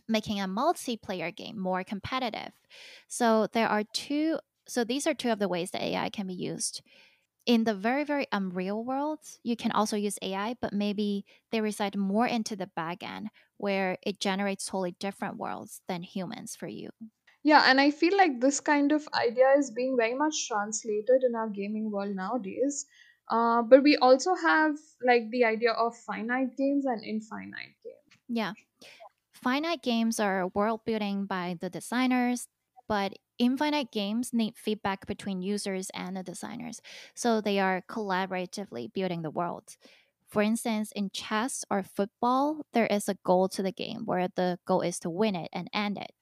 making 0.08 0.40
a 0.40 0.46
multiplayer 0.48 1.34
game 1.34 1.58
more 1.58 1.84
competitive. 1.84 2.52
So 3.08 3.46
there 3.52 3.68
are 3.68 3.84
two 3.92 4.38
so 4.66 4.84
these 4.84 5.06
are 5.06 5.14
two 5.14 5.30
of 5.30 5.38
the 5.38 5.48
ways 5.48 5.70
that 5.70 5.80
AI 5.82 6.10
can 6.10 6.26
be 6.26 6.34
used. 6.34 6.82
In 7.46 7.64
the 7.64 7.74
very, 7.74 8.04
very 8.04 8.26
unreal 8.32 8.84
world, 8.84 9.20
you 9.44 9.56
can 9.56 9.72
also 9.72 9.96
use 9.96 10.18
AI, 10.22 10.54
but 10.60 10.72
maybe 10.74 11.26
they 11.52 11.60
reside 11.62 11.96
more 11.96 12.26
into 12.26 12.56
the 12.56 12.68
back 12.68 13.02
end 13.02 13.30
where 13.58 13.98
it 14.04 14.20
generates 14.20 14.66
totally 14.66 14.92
different 15.00 15.38
worlds 15.38 15.82
than 15.88 16.02
humans 16.02 16.56
for 16.56 16.68
you. 16.68 16.90
Yeah, 17.42 17.62
and 17.66 17.80
I 17.80 17.90
feel 17.90 18.16
like 18.16 18.40
this 18.40 18.60
kind 18.60 18.92
of 18.92 19.08
idea 19.14 19.50
is 19.56 19.70
being 19.72 19.96
very 19.96 20.14
much 20.14 20.46
translated 20.46 21.24
in 21.24 21.34
our 21.34 21.48
gaming 21.48 21.90
world 21.90 22.14
nowadays. 22.14 22.86
Uh, 23.28 23.62
but 23.62 23.82
we 23.82 23.96
also 23.96 24.34
have 24.34 24.76
like 25.02 25.30
the 25.30 25.44
idea 25.44 25.72
of 25.72 25.96
finite 25.96 26.56
games 26.56 26.86
and 26.86 27.02
infinite 27.04 27.74
games. 27.82 28.14
Yeah. 28.28 28.54
Finite 29.32 29.82
games 29.82 30.20
are 30.20 30.48
world 30.48 30.84
building 30.86 31.26
by 31.26 31.56
the 31.60 31.70
designers, 31.70 32.48
but 32.88 33.14
infinite 33.38 33.92
games 33.92 34.32
need 34.34 34.56
feedback 34.58 35.06
between 35.06 35.42
users 35.42 35.90
and 35.94 36.16
the 36.16 36.24
designers. 36.24 36.80
So 37.16 37.40
they 37.40 37.60
are 37.60 37.82
collaboratively 37.88 38.92
building 38.92 39.22
the 39.22 39.30
world. 39.30 39.76
For 40.28 40.42
instance, 40.42 40.92
in 40.92 41.10
chess 41.10 41.64
or 41.70 41.82
football, 41.82 42.66
there 42.74 42.86
is 42.88 43.08
a 43.08 43.16
goal 43.24 43.48
to 43.50 43.62
the 43.62 43.72
game 43.72 44.06
where 44.06 44.28
the 44.28 44.60
goal 44.66 44.82
is 44.82 45.00
to 45.00 45.10
win 45.10 45.36
it 45.36 45.50
and 45.52 45.70
end 45.72 45.98
it. 45.98 46.12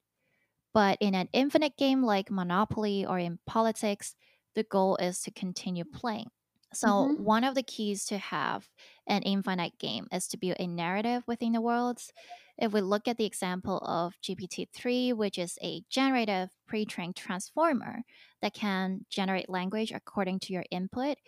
But 0.77 0.99
in 1.01 1.15
an 1.15 1.31
infinite 1.33 1.77
game 1.79 2.03
like 2.03 2.31
Monopoly 2.31 3.07
or 3.07 3.19
in 3.19 3.41
politics, 3.47 4.15
the 4.55 4.65
goal 4.65 4.97
is 4.97 5.23
to 5.23 5.31
continue 5.33 5.85
playing. 5.85 6.31
So, 6.75 7.09
Mm-hmm. 7.09 7.17
one 7.17 7.45
of 7.45 7.55
the 7.55 7.63
keys 7.63 8.05
to 8.07 8.19
have 8.19 8.69
an 9.07 9.23
infinite 9.23 9.79
game 9.79 10.09
is 10.13 10.29
to 10.29 10.37
build 10.37 10.57
a 10.61 10.67
narrative 10.67 11.25
within 11.27 11.53
the 11.53 11.61
worlds. 11.63 12.13
If 12.59 12.73
we 12.73 12.81
look 12.83 13.09
at 13.09 13.17
the 13.17 13.25
example 13.25 13.79
of 13.79 14.21
GPT 14.21 14.69
3, 14.73 15.13
which 15.15 15.39
is 15.39 15.59
a 15.63 15.83
generative 15.89 16.51
pre 16.67 16.85
trained 16.85 17.17
transformer 17.17 18.03
that 18.43 18.55
can 18.55 19.07
generate 19.09 19.49
language 19.49 19.93
according 19.93 20.41
to 20.41 20.53
your 20.53 20.65
input, 20.71 21.19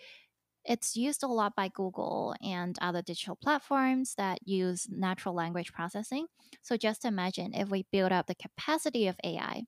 it's 0.69 0.95
used 0.95 1.23
a 1.23 1.27
lot 1.27 1.55
by 1.55 1.67
Google 1.69 2.35
and 2.41 2.77
other 2.81 3.01
digital 3.01 3.35
platforms 3.35 4.15
that 4.15 4.47
use 4.47 4.87
natural 4.89 5.35
language 5.35 5.73
processing. 5.73 6.27
So, 6.61 6.77
just 6.77 7.05
imagine 7.05 7.53
if 7.53 7.69
we 7.69 7.87
build 7.91 8.13
up 8.13 8.27
the 8.27 8.35
capacity 8.35 9.07
of 9.07 9.17
AI 9.25 9.63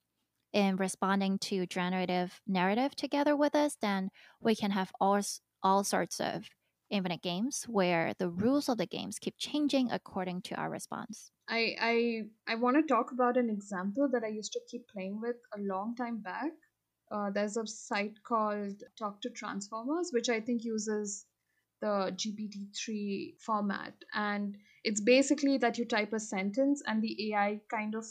in 0.53 0.77
responding 0.77 1.39
to 1.39 1.65
generative 1.67 2.41
narrative 2.47 2.95
together 2.95 3.35
with 3.35 3.55
us, 3.55 3.75
then 3.81 4.11
we 4.41 4.55
can 4.55 4.71
have 4.71 4.91
all, 5.01 5.19
all 5.63 5.83
sorts 5.83 6.19
of 6.21 6.49
infinite 6.89 7.21
games 7.21 7.63
where 7.67 8.13
the 8.19 8.29
rules 8.29 8.69
of 8.69 8.77
the 8.77 8.85
games 8.85 9.19
keep 9.19 9.35
changing 9.37 9.91
according 9.91 10.41
to 10.43 10.55
our 10.55 10.69
response. 10.69 11.31
I 11.47 11.75
I 11.79 12.53
I 12.53 12.55
want 12.55 12.77
to 12.77 12.83
talk 12.93 13.11
about 13.11 13.37
an 13.37 13.47
example 13.47 14.09
that 14.09 14.23
I 14.23 14.29
used 14.29 14.53
to 14.53 14.61
keep 14.67 14.87
playing 14.87 15.21
with 15.21 15.35
a 15.55 15.59
long 15.59 15.95
time 15.95 16.17
back. 16.17 16.53
Uh, 17.11 17.29
there's 17.29 17.57
a 17.57 17.67
site 17.67 18.23
called 18.23 18.83
Talk 18.97 19.21
to 19.21 19.29
Transformers, 19.29 20.11
which 20.13 20.29
I 20.29 20.39
think 20.41 20.63
uses 20.63 21.25
the 21.81 22.11
GPT-3 22.15 23.35
format, 23.39 23.93
and 24.13 24.57
it's 24.83 25.01
basically 25.01 25.57
that 25.59 25.77
you 25.77 25.85
type 25.85 26.13
a 26.13 26.19
sentence 26.19 26.81
and 26.87 27.01
the 27.01 27.33
AI 27.33 27.61
kind 27.69 27.95
of 27.95 28.05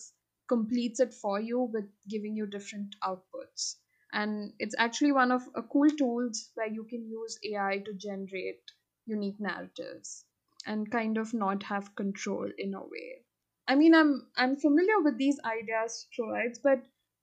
completes 0.49 1.01
it 1.01 1.15
for 1.15 1.41
you 1.41 1.61
with 1.61 1.87
giving 2.09 2.37
you 2.37 2.47
different 2.47 2.97
outputs. 3.03 3.77
And 4.13 4.53
it's 4.59 4.75
actually 4.79 5.13
one 5.13 5.31
of 5.33 5.43
a 5.55 5.63
cool 5.63 5.89
tools 5.91 6.51
where 6.55 6.69
you 6.69 6.85
can 6.85 7.07
use 7.09 7.39
AI 7.45 7.79
to 7.87 7.95
generate 7.95 8.63
unique 9.07 9.41
narratives 9.41 10.25
and 10.67 10.91
kind 10.91 11.17
of 11.19 11.33
not 11.33 11.63
have 11.65 11.95
control 11.97 12.51
in 12.59 12.75
a 12.75 12.83
way. 12.83 13.25
I 13.69 13.77
mean, 13.77 13.95
I'm 13.95 14.27
I'm 14.37 14.57
familiar 14.57 15.01
with 15.01 15.17
these 15.17 15.39
ideas, 15.45 16.07
Troids, 16.13 16.59
but 16.63 16.83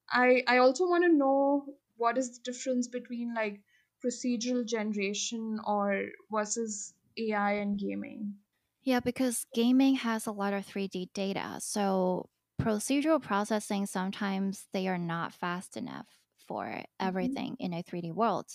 I 0.10 0.44
I 0.48 0.58
also 0.58 0.88
want 0.88 1.06
to 1.06 1.10
know 1.14 1.78
what 1.96 2.18
is 2.18 2.38
the 2.38 2.44
difference 2.44 2.88
between 2.88 3.34
like 3.34 3.64
procedural 4.04 4.66
generation 4.66 5.60
or 5.66 6.10
versus 6.30 6.94
AI 7.18 7.54
and 7.54 7.80
gaming. 7.80 8.40
Yeah, 8.84 9.00
because 9.00 9.46
gaming 9.54 9.96
has 9.96 10.26
a 10.28 10.32
lot 10.32 10.54
of 10.54 10.66
3D 10.66 11.10
data. 11.14 11.58
So 11.60 12.30
procedural 12.60 13.22
processing 13.22 13.86
sometimes 13.86 14.68
they 14.74 14.88
are 14.88 14.98
not 14.98 15.34
fast 15.34 15.78
enough 15.78 16.08
for 16.38 16.84
hmm 17.02 17.38
everything 17.38 17.56
in 17.60 17.74
a 17.74 17.82
3D 17.84 18.12
world. 18.12 18.48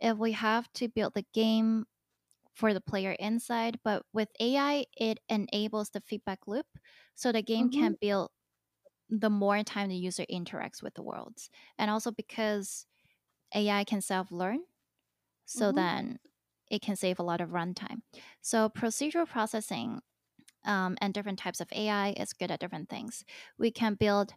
If 0.00 0.18
we 0.18 0.32
have 0.32 0.72
to 0.74 0.88
build 0.88 1.14
the 1.14 1.26
game 1.34 1.86
for 2.54 2.74
the 2.74 2.80
player 2.82 3.12
inside, 3.12 3.80
but 3.84 4.04
with 4.12 4.30
AI, 4.40 4.86
it 4.96 5.20
enables 5.28 5.90
the 5.90 6.00
feedback 6.02 6.46
loop. 6.48 6.66
So 7.14 7.32
the 7.32 7.42
game 7.42 7.68
hmm 7.68 7.70
can 7.70 7.96
build 8.00 8.30
the 9.12 9.30
more 9.30 9.62
time 9.64 9.90
the 9.90 9.96
user 9.96 10.24
interacts 10.30 10.82
with 10.82 10.94
the 10.94 11.02
worlds. 11.04 11.50
And 11.78 11.90
also 11.90 12.12
because 12.12 12.86
AI 13.54 13.84
can 13.84 14.02
self 14.02 14.32
learn, 14.32 14.60
so 15.46 15.72
hmm 15.72 15.72
then 15.72 16.18
it 16.70 16.82
can 16.82 16.96
save 16.96 17.18
a 17.18 17.22
lot 17.22 17.40
of 17.40 17.50
runtime. 17.50 18.02
So 18.40 18.68
procedural 18.68 19.28
processing 19.28 20.02
um, 20.64 20.96
and 21.00 21.14
different 21.14 21.38
types 21.38 21.60
of 21.60 21.68
AI 21.72 22.10
is 22.12 22.32
good 22.32 22.50
at 22.50 22.60
different 22.60 22.88
things. 22.88 23.24
We 23.58 23.70
can 23.70 23.94
build 23.94 24.34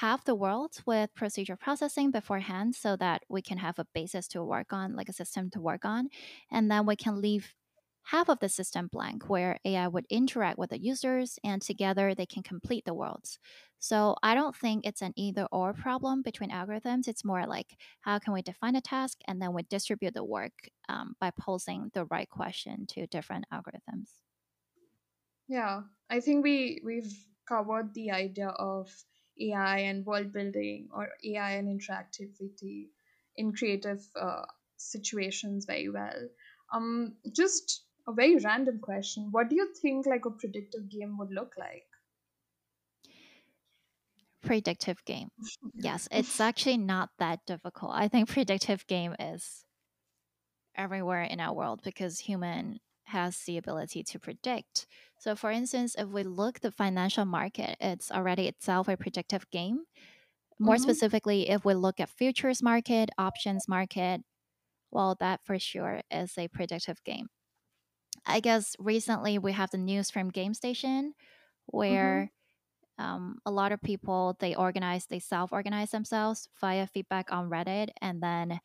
half 0.00 0.24
the 0.24 0.34
world 0.34 0.78
with 0.86 1.14
procedural 1.14 1.60
processing 1.60 2.10
beforehand 2.10 2.74
so 2.74 2.96
that 2.96 3.24
we 3.28 3.42
can 3.42 3.58
have 3.58 3.78
a 3.78 3.86
basis 3.94 4.28
to 4.28 4.44
work 4.44 4.72
on, 4.72 4.96
like 4.96 5.08
a 5.08 5.12
system 5.14 5.50
to 5.50 5.60
work 5.60 5.84
on. 5.84 6.08
And 6.50 6.70
then 6.70 6.86
we 6.86 6.96
can 6.96 7.20
leave 7.20 7.54
half 8.06 8.28
of 8.28 8.38
the 8.38 8.48
system 8.48 8.88
blank 8.90 9.28
where 9.28 9.58
AI 9.64 9.88
would 9.88 10.06
interact 10.08 10.58
with 10.58 10.70
the 10.70 10.80
users 10.80 11.38
and 11.42 11.60
together 11.60 12.14
they 12.14 12.26
can 12.26 12.42
complete 12.42 12.84
the 12.84 12.94
worlds. 12.94 13.38
So 13.80 14.16
I 14.22 14.34
don't 14.34 14.54
think 14.54 14.86
it's 14.86 15.02
an 15.02 15.12
either 15.16 15.46
or 15.50 15.74
problem 15.74 16.22
between 16.22 16.50
algorithms. 16.50 17.08
It's 17.08 17.24
more 17.24 17.46
like 17.46 17.76
how 18.02 18.18
can 18.20 18.32
we 18.32 18.42
define 18.42 18.76
a 18.76 18.80
task 18.80 19.18
and 19.26 19.42
then 19.42 19.52
we 19.52 19.62
distribute 19.64 20.14
the 20.14 20.24
work 20.24 20.52
um, 20.88 21.14
by 21.20 21.32
posing 21.38 21.90
the 21.94 22.04
right 22.06 22.28
question 22.28 22.86
to 22.90 23.06
different 23.08 23.44
algorithms. 23.52 24.10
Yeah, 25.48 25.82
I 26.08 26.20
think 26.20 26.44
we 26.44 26.80
we've 26.84 27.12
covered 27.48 27.92
the 27.94 28.10
idea 28.10 28.48
of 28.48 28.90
AI 29.40 29.78
and 29.78 30.06
world 30.06 30.32
building 30.32 30.88
or 30.92 31.08
AI 31.24 31.52
and 31.52 31.68
interactivity 31.68 32.88
in 33.36 33.52
creative 33.52 34.04
uh, 34.20 34.46
situations 34.76 35.64
very 35.66 35.88
well. 35.88 36.28
Um, 36.72 37.16
just 37.32 37.85
a 38.06 38.12
very 38.12 38.36
random 38.36 38.80
question: 38.80 39.30
What 39.32 39.48
do 39.50 39.56
you 39.56 39.74
think 39.74 40.06
like 40.06 40.24
a 40.24 40.30
predictive 40.30 40.88
game 40.88 41.18
would 41.18 41.30
look 41.30 41.56
like? 41.56 41.88
Predictive 44.40 45.04
game. 45.04 45.28
Yes, 45.78 46.08
it's 46.10 46.40
actually 46.40 46.78
not 46.78 47.10
that 47.18 47.44
difficult. 47.44 47.92
I 47.94 48.08
think 48.08 48.28
predictive 48.30 48.86
game 48.86 49.14
is 49.18 49.66
everywhere 50.74 51.22
in 51.22 51.40
our 51.40 51.54
world 51.54 51.80
because 51.82 52.20
human 52.20 52.78
has 53.04 53.38
the 53.44 53.56
ability 53.56 54.02
to 54.02 54.18
predict. 54.18 54.86
So 55.18 55.36
for 55.36 55.50
instance, 55.50 55.94
if 55.96 56.08
we 56.08 56.22
look 56.24 56.60
the 56.60 56.72
financial 56.72 57.24
market, 57.24 57.76
it's 57.80 58.10
already 58.10 58.48
itself 58.48 58.88
a 58.88 58.96
predictive 58.96 59.48
game. 59.50 59.84
More 60.58 60.78
Mm-hmm. 60.78 60.78
specifically, 60.78 61.48
if 61.50 61.64
we 61.64 61.74
look 61.74 62.00
at 62.00 62.10
futures 62.10 62.62
market, 62.62 63.10
options 63.18 63.68
market, 63.68 64.22
well 64.90 65.16
that 65.20 65.42
for 65.44 65.58
sure 65.58 66.02
is 66.10 66.38
a 66.38 66.48
predictive 66.48 67.02
game. 67.04 67.28
I 68.26 68.40
guess 68.40 68.76
recently 68.78 69.38
we 69.38 69.52
have 69.52 69.70
the 69.70 69.78
news 69.78 70.10
from 70.10 70.30
GameStation 70.32 71.12
Mm-hmm. 71.90 72.18
where 72.18 72.32
um, 72.98 73.38
a 73.46 73.50
lot 73.50 73.72
of 73.72 73.82
people 73.82 74.36
they 74.40 74.54
organize 74.54 75.06
they 75.06 75.20
self-organize 75.20 75.90
themselves 75.92 76.48
via 76.60 76.86
feedback 76.86 77.32
on 77.32 77.50
reddit 77.50 77.90
and 78.02 78.22
then 78.22 78.60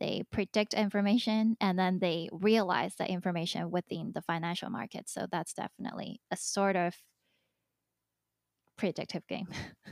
they 0.00 0.24
predict 0.32 0.74
information 0.74 1.56
and 1.60 1.78
then 1.78 2.00
they 2.00 2.28
realize 2.32 2.96
the 2.96 3.10
information 3.10 3.70
within 3.70 4.12
the 4.14 4.22
financial 4.22 4.70
market 4.70 5.08
so 5.08 5.26
that's 5.30 5.54
definitely 5.54 6.20
a 6.30 6.36
sort 6.36 6.76
of 6.76 6.96
predictive 8.76 9.26
game 9.26 9.48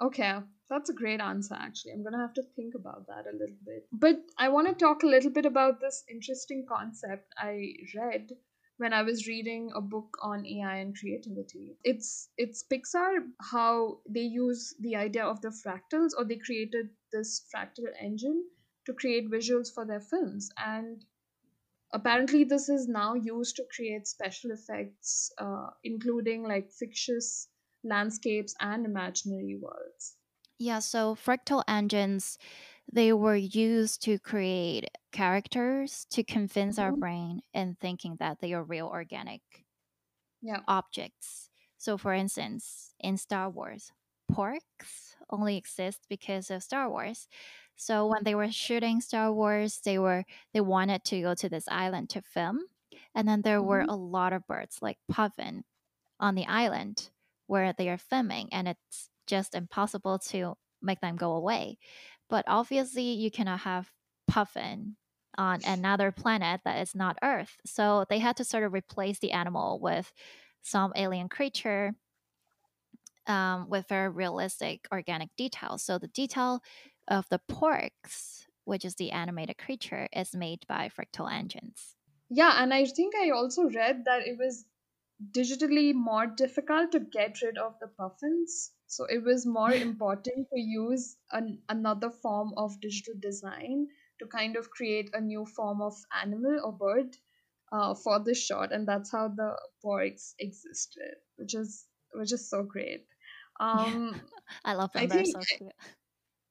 Okay, 0.00 0.40
that's 0.68 0.90
a 0.90 0.94
great 0.94 1.20
answer, 1.20 1.54
actually. 1.54 1.92
I'm 1.92 2.02
going 2.02 2.12
to 2.12 2.18
have 2.18 2.34
to 2.34 2.42
think 2.42 2.74
about 2.74 3.06
that 3.08 3.26
a 3.26 3.36
little 3.36 3.56
bit. 3.64 3.86
But 3.92 4.16
I 4.38 4.48
want 4.48 4.66
to 4.68 4.74
talk 4.74 5.02
a 5.02 5.06
little 5.06 5.30
bit 5.30 5.46
about 5.46 5.80
this 5.80 6.04
interesting 6.08 6.66
concept 6.68 7.32
I 7.36 7.74
read 7.94 8.32
when 8.78 8.92
I 8.92 9.02
was 9.02 9.28
reading 9.28 9.70
a 9.74 9.80
book 9.80 10.16
on 10.22 10.44
AI 10.46 10.76
and 10.78 10.96
creativity. 10.96 11.76
It's 11.84 12.28
it's 12.36 12.64
Pixar 12.64 13.18
how 13.40 14.00
they 14.08 14.22
use 14.22 14.74
the 14.80 14.96
idea 14.96 15.24
of 15.24 15.40
the 15.40 15.48
fractals 15.48 16.10
or 16.16 16.24
they 16.24 16.36
created 16.36 16.90
this 17.12 17.46
fractal 17.54 17.86
engine 18.00 18.44
to 18.86 18.92
create 18.92 19.30
visuals 19.30 19.72
for 19.72 19.84
their 19.86 20.00
films 20.00 20.50
and 20.58 21.04
apparently 21.92 22.44
this 22.44 22.68
is 22.68 22.88
now 22.88 23.14
used 23.14 23.56
to 23.56 23.64
create 23.74 24.06
special 24.06 24.50
effects 24.50 25.30
uh, 25.38 25.68
including 25.84 26.42
like 26.42 26.70
fictitious 26.70 27.48
landscapes 27.84 28.54
and 28.60 28.84
imaginary 28.84 29.56
worlds 29.60 30.16
yeah 30.58 30.78
so 30.78 31.14
fractal 31.14 31.62
engines 31.68 32.38
they 32.92 33.12
were 33.12 33.36
used 33.36 34.02
to 34.02 34.18
create 34.18 34.88
characters 35.12 36.06
to 36.10 36.24
convince 36.24 36.78
our 36.78 36.92
Mhm. 36.92 37.04
brain 37.04 37.42
in 37.52 37.76
thinking 37.76 38.16
that 38.16 38.40
they 38.40 38.52
are 38.52 38.64
real 38.64 38.86
organic 38.88 39.42
Yeah. 40.40 40.64
objects. 40.66 41.50
So, 41.76 41.98
for 41.98 42.12
instance, 42.12 42.94
in 42.98 43.16
Star 43.16 43.50
Wars, 43.50 43.92
porgs 44.30 45.16
only 45.30 45.56
exist 45.56 46.06
because 46.08 46.50
of 46.50 46.62
Star 46.62 46.88
Wars. 46.88 47.28
So 47.76 48.06
when 48.06 48.24
they 48.24 48.34
were 48.34 48.50
shooting 48.50 49.00
Star 49.00 49.32
Wars, 49.32 49.80
they 49.84 49.98
were 49.98 50.24
they 50.52 50.60
wanted 50.60 51.04
to 51.04 51.20
go 51.20 51.34
to 51.34 51.48
this 51.48 51.68
island 51.68 52.10
to 52.10 52.22
film, 52.22 52.60
and 53.14 53.28
then 53.28 53.42
there 53.42 53.62
were 53.62 53.84
Mhm. 53.84 53.88
a 53.88 53.96
lot 53.96 54.32
of 54.32 54.46
birds 54.46 54.80
like 54.80 54.98
puffin 55.08 55.64
on 56.20 56.34
the 56.36 56.46
island 56.46 57.10
where 57.46 57.72
they 57.72 57.88
are 57.90 57.98
filming, 57.98 58.52
and 58.52 58.68
it's 58.68 59.10
just 59.26 59.54
impossible 59.54 60.18
to 60.18 60.56
make 60.82 61.00
them 61.00 61.16
go 61.16 61.32
away. 61.34 61.78
But 62.34 62.46
obviously, 62.48 63.12
you 63.12 63.30
cannot 63.30 63.60
have 63.60 63.92
puffin 64.26 64.96
on 65.38 65.60
another 65.64 66.10
planet 66.10 66.62
that 66.64 66.82
is 66.82 66.92
not 66.92 67.16
Earth. 67.22 67.58
So 67.64 68.06
they 68.10 68.18
had 68.18 68.36
to 68.38 68.44
sort 68.44 68.64
of 68.64 68.72
replace 68.72 69.20
the 69.20 69.30
animal 69.30 69.78
with 69.78 70.12
some 70.60 70.92
alien 70.96 71.28
creature 71.28 71.94
um, 73.28 73.68
with 73.70 73.86
very 73.86 74.08
realistic 74.08 74.88
organic 74.90 75.28
details. 75.36 75.84
So 75.84 75.96
the 75.96 76.08
detail 76.08 76.60
of 77.06 77.28
the 77.28 77.38
porgs, 77.48 78.46
which 78.64 78.84
is 78.84 78.96
the 78.96 79.12
animated 79.12 79.56
creature, 79.56 80.08
is 80.12 80.34
made 80.34 80.66
by 80.66 80.88
fractal 80.88 81.32
engines. 81.32 81.94
Yeah, 82.30 82.60
and 82.60 82.74
I 82.74 82.84
think 82.84 83.14
I 83.14 83.30
also 83.30 83.70
read 83.70 84.06
that 84.06 84.26
it 84.26 84.38
was 84.38 84.64
digitally 85.30 85.94
more 85.94 86.26
difficult 86.26 86.90
to 86.90 86.98
get 86.98 87.42
rid 87.42 87.58
of 87.58 87.78
the 87.78 87.86
puffins 87.86 88.73
So 88.86 89.04
it 89.06 89.22
was 89.22 89.46
more 89.46 89.72
important 89.72 90.48
to 90.52 90.60
use 90.60 91.16
an, 91.32 91.58
another 91.68 92.10
form 92.10 92.52
of 92.56 92.80
digital 92.80 93.14
design 93.20 93.88
to 94.20 94.26
kind 94.26 94.56
of 94.56 94.70
create 94.70 95.10
a 95.14 95.20
new 95.20 95.44
form 95.46 95.80
of 95.80 95.94
animal 96.22 96.60
or 96.64 96.72
bird 96.72 97.16
uh, 97.72 97.94
for 97.94 98.22
this 98.22 98.38
shot, 98.38 98.72
and 98.72 98.86
that's 98.86 99.10
how 99.10 99.28
the 99.28 99.56
porgs 99.84 100.34
existed, 100.38 101.16
which 101.36 101.54
is 101.54 101.86
which 102.12 102.32
is 102.32 102.48
so 102.48 102.62
great. 102.62 103.06
Um, 103.58 104.20
I 104.64 104.74
love 104.74 104.90
I 104.94 105.00
them. 105.00 105.08
They're 105.08 105.24
think 105.24 105.48
so. 105.48 105.70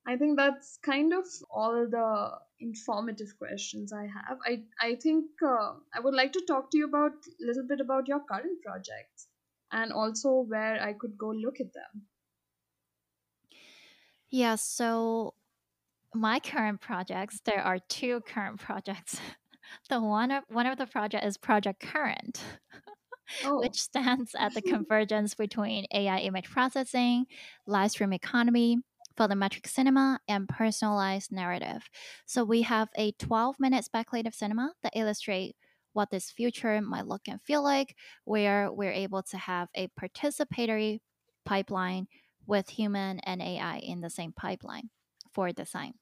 I 0.05 0.17
think 0.17 0.37
that's 0.37 0.77
kind 0.83 1.13
of 1.13 1.25
all 1.49 1.87
the 1.89 2.31
informative 2.59 3.37
questions 3.37 3.93
I 3.93 4.03
have. 4.03 4.37
I 4.45 4.63
I 4.81 4.95
think 4.95 5.25
uh, 5.41 5.75
I 5.93 6.01
would 6.01 6.13
like 6.13 6.33
to 6.33 6.43
talk 6.45 6.71
to 6.71 6.77
you 6.77 6.85
about 6.85 7.13
a 7.13 7.45
little 7.45 7.65
bit 7.67 7.79
about 7.79 8.07
your 8.07 8.19
current 8.29 8.61
projects 8.65 9.27
and 9.71 9.93
also 9.93 10.41
where 10.41 10.81
I 10.81 10.93
could 10.93 11.17
go 11.17 11.29
look 11.29 11.61
at 11.61 11.73
them. 11.73 12.07
Yeah, 14.33 14.55
so 14.55 15.35
my 16.15 16.39
current 16.39 16.81
projects, 16.81 17.39
there 17.45 17.61
are 17.61 17.77
two 17.87 18.21
current 18.21 18.59
projects. 18.59 19.19
the 19.89 20.01
one 20.01 20.31
of 20.31 20.43
one 20.49 20.65
of 20.65 20.79
the 20.79 20.87
project 20.87 21.23
is 21.23 21.37
Project 21.37 21.79
Current, 21.81 22.43
oh. 23.45 23.59
which 23.59 23.75
Oh, 23.75 23.77
stands 23.77 24.35
at 24.35 24.55
the 24.55 24.61
convergence 24.73 25.35
between 25.35 25.85
AI 25.93 26.17
image 26.17 26.49
processing, 26.49 27.27
live 27.67 27.91
stream 27.91 28.11
economy, 28.11 28.79
photometric 29.15 29.67
cinema, 29.67 30.19
and 30.27 30.49
personalized 30.49 31.31
narrative. 31.31 31.87
So 32.25 32.43
we 32.43 32.63
have 32.63 32.89
a 32.97 33.11
12 33.11 33.57
minute 33.59 33.85
speculative 33.85 34.33
cinema 34.33 34.73
that 34.81 34.93
illustrate 34.95 35.55
what 35.93 36.09
this 36.09 36.31
future 36.31 36.81
might 36.81 37.05
look 37.05 37.21
and 37.27 37.39
feel 37.43 37.63
like, 37.63 37.95
where 38.25 38.71
we're 38.71 38.91
able 38.93 39.21
to 39.21 39.37
have 39.37 39.69
a 39.75 39.89
participatory 39.89 41.01
pipeline 41.45 42.07
with 42.47 42.69
human 42.69 43.19
and 43.21 43.41
AI 43.41 43.77
in 43.79 44.01
the 44.01 44.09
same 44.09 44.33
pipeline 44.33 44.89
for 45.33 45.51
design. 45.51 45.93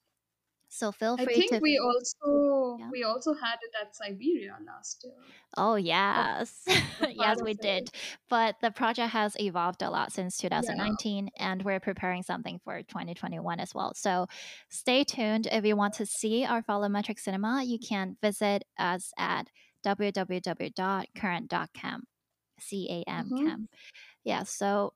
So 0.70 0.92
feel 0.92 1.18
free 1.18 1.34
I 1.34 1.36
think 1.36 1.48
to 1.48 1.62
we 1.62 1.78
also 1.78 2.78
yeah. 2.78 2.90
we 2.92 3.04
also 3.04 3.34
had 3.34 3.56
it 3.62 3.72
at 3.80 3.94
Cyberia 3.96 4.58
last 4.66 5.04
year, 5.06 5.14
Oh, 5.58 5.76
yes. 5.76 6.66
yes, 7.10 7.42
we 7.42 7.52
it. 7.54 7.54
did. 7.54 7.90
But 8.30 8.56
the 8.62 8.72
project 8.72 9.12
has 9.12 9.36
evolved 9.40 9.82
a 9.82 9.90
lot 9.90 10.12
since 10.14 10.42
Yeah. 10.52 10.62
2019, 10.62 11.30
and 11.38 11.62
we're 11.64 11.80
preparing 11.82 12.24
something 12.24 12.60
for 12.64 12.82
2021 12.84 13.60
as 13.60 13.76
well. 13.76 13.94
So 13.96 14.28
stay 14.70 15.04
tuned. 15.04 15.48
If 15.52 15.66
you 15.66 15.76
want 15.76 15.96
to 15.96 16.06
see 16.06 16.46
our 16.46 16.62
volumetric 16.62 17.20
cinema, 17.20 17.64
you 17.64 17.80
can 17.80 18.16
visit 18.22 18.64
us 18.80 19.12
at 19.18 19.50
www.current.cam. 19.84 22.04
C 22.60 22.88
A 22.90 23.04
M 23.10 23.32
Mm-hmm. 23.32 23.36
cam. 23.36 23.68
Yeah, 24.24 24.44
so 24.44 24.94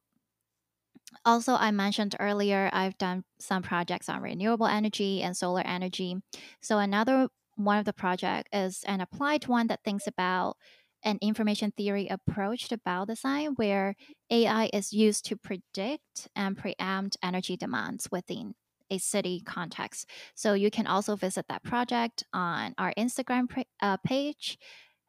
also, 1.23 1.53
I 1.53 1.71
mentioned 1.71 2.15
earlier, 2.19 2.69
I've 2.73 2.97
done 2.97 3.23
some 3.39 3.63
projects 3.63 4.09
on 4.09 4.21
renewable 4.21 4.67
energy 4.67 5.21
and 5.21 5.35
solar 5.35 5.61
energy. 5.65 6.17
So 6.61 6.79
another 6.79 7.29
one 7.55 7.77
of 7.77 7.85
the 7.85 7.93
project 7.93 8.49
is 8.53 8.83
an 8.87 9.01
applied 9.01 9.47
one 9.47 9.67
that 9.67 9.83
thinks 9.83 10.07
about 10.07 10.57
an 11.03 11.19
information 11.21 11.71
theory 11.77 12.07
approach 12.07 12.67
to 12.69 12.77
biodesign 12.77 13.57
where 13.57 13.95
AI 14.29 14.69
is 14.73 14.91
used 14.91 15.25
to 15.25 15.37
predict 15.37 16.27
and 16.35 16.57
preempt 16.57 17.17
energy 17.23 17.55
demands 17.55 18.07
within 18.11 18.55
a 18.89 18.97
city 18.97 19.41
context. 19.45 20.09
So 20.33 20.53
you 20.53 20.71
can 20.71 20.87
also 20.87 21.15
visit 21.15 21.45
that 21.47 21.63
project 21.63 22.23
on 22.33 22.73
our 22.77 22.93
Instagram 22.97 23.47
uh, 23.81 23.97
page 23.97 24.57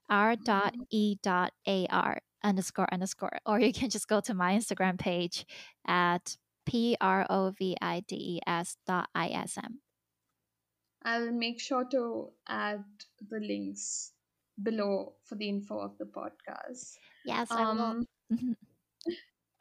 r.e.ar 0.09 0.37
underscore 2.47 2.89
underscore, 2.93 3.39
or 3.47 3.61
you 3.61 3.73
can 3.73 3.91
just 3.91 4.09
go 4.09 4.21
to 4.21 4.35
my 4.35 4.55
Instagram 4.55 4.99
page 4.99 5.47
at 5.87 6.37
p 6.67 6.97
r 7.01 7.27
o 7.31 7.51
v 7.51 7.77
i 7.81 8.01
d 8.07 8.17
e 8.17 8.41
s 8.47 8.77
dot 8.87 9.09
i 9.15 9.29
s 9.29 9.59
m. 9.59 9.81
I'll 11.03 11.33
make 11.33 11.61
sure 11.61 11.85
to 11.93 12.33
add 12.49 12.85
the 13.31 13.39
links 13.39 14.13
below 14.63 15.15
for 15.25 15.37
the 15.37 15.49
info 15.49 15.79
of 15.79 15.97
the 15.99 16.05
podcast. 16.07 16.99
Yes, 17.25 17.49
I 17.51 17.67
will. 17.73 17.81
Um, 17.81 18.57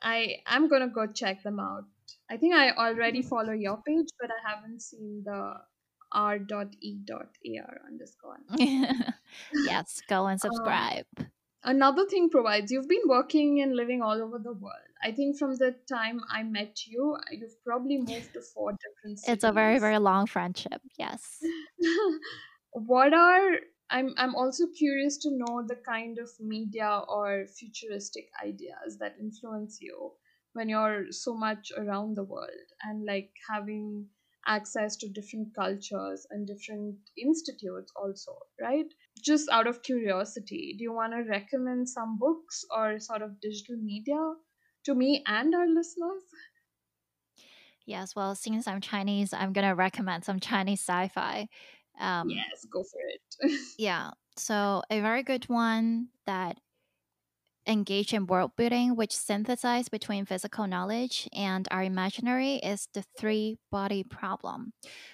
I 0.01 0.41
I'm 0.45 0.67
gonna 0.67 0.89
go 0.89 1.07
check 1.07 1.43
them 1.43 1.59
out. 1.59 1.85
I 2.29 2.37
think 2.37 2.55
I 2.55 2.71
already 2.71 3.21
follow 3.21 3.53
your 3.53 3.77
page, 3.81 4.09
but 4.19 4.29
I 4.31 4.49
haven't 4.49 4.81
seen 4.81 5.23
the 5.25 5.55
r.e.ar 6.11 7.81
underscore 7.87 8.37
underscore. 8.39 8.39
yes, 9.53 10.01
go 10.07 10.27
and 10.27 10.39
Um, 10.45 10.51
subscribe. 10.53 11.05
Another 11.65 12.05
thing 12.07 12.29
provides 12.29 12.71
you've 12.71 12.87
been 12.87 13.07
working 13.07 13.61
and 13.61 13.75
living 13.75 14.01
all 14.01 14.21
over 14.21 14.39
the 14.39 14.53
world. 14.53 14.89
I 15.03 15.11
think 15.11 15.37
from 15.37 15.55
the 15.55 15.73
time 15.89 16.21
I 16.29 16.43
met 16.43 16.87
you, 16.87 17.17
you've 17.31 17.61
probably 17.63 17.97
moved 17.97 18.33
to 18.33 18.41
four 18.41 18.71
different 18.73 19.19
cities. 19.19 19.33
It's 19.33 19.43
a 19.43 19.51
very, 19.51 19.79
very 19.79 19.97
long 19.99 20.25
friendship. 20.27 20.81
Yes. 20.97 21.41
what 22.71 23.13
are 23.13 23.59
I'm 23.89 24.13
I'm 24.17 24.35
also 24.35 24.65
curious 24.67 25.17
to 25.19 25.29
know 25.31 25.63
the 25.67 25.75
kind 25.75 26.17
of 26.17 26.29
media 26.39 27.03
or 27.07 27.45
futuristic 27.47 28.29
ideas 28.43 28.97
that 28.99 29.17
influence 29.19 29.79
you 29.81 30.13
when 30.53 30.69
you're 30.69 31.11
so 31.11 31.35
much 31.35 31.71
around 31.77 32.15
the 32.15 32.23
world 32.23 32.67
and 32.83 33.05
like 33.05 33.31
having 33.49 34.09
access 34.47 34.95
to 34.97 35.09
different 35.09 35.53
cultures 35.55 36.25
and 36.29 36.47
different 36.47 36.97
institutes 37.17 37.91
also, 37.95 38.37
right? 38.61 38.93
Just 39.25 39.49
out 39.49 39.67
of 39.67 39.81
curiosity, 39.81 40.75
do 40.77 40.83
you 40.83 40.93
want 40.93 41.13
to 41.13 41.27
recommend 41.29 41.89
some 41.89 42.19
books 42.19 42.63
or 42.75 42.99
sort 42.99 43.23
of 43.23 43.41
digital 43.41 43.75
media 43.77 44.33
to 44.85 44.93
me 44.93 45.23
and 45.25 45.55
our 45.55 45.67
listeners? 45.67 46.23
Yes, 47.85 48.15
well, 48.15 48.35
since 48.35 48.67
I'm 48.67 48.81
Chinese, 48.81 49.33
I'm 49.33 49.53
going 49.53 49.67
to 49.67 49.75
recommend 49.75 50.25
some 50.25 50.39
Chinese 50.39 50.81
sci 50.81 51.07
fi. 51.09 51.47
Um, 51.99 52.29
Yes, 52.29 52.65
go 52.71 52.83
for 52.83 52.99
it. 53.07 53.59
yeah. 53.77 54.11
So, 54.37 54.83
a 54.89 54.99
very 55.01 55.23
good 55.23 55.45
one 55.49 56.09
that 56.25 56.57
engage 57.67 58.13
in 58.13 58.27
world 58.27 58.51
building, 58.55 58.95
which 58.95 59.15
synthesize 59.15 59.89
between 59.89 60.25
physical 60.25 60.67
knowledge 60.67 61.27
and 61.33 61.67
our 61.71 61.83
imaginary, 61.83 62.55
is 62.55 62.87
the 62.93 63.03
three 63.17 63.57
body 63.71 64.03
problem. 64.03 64.73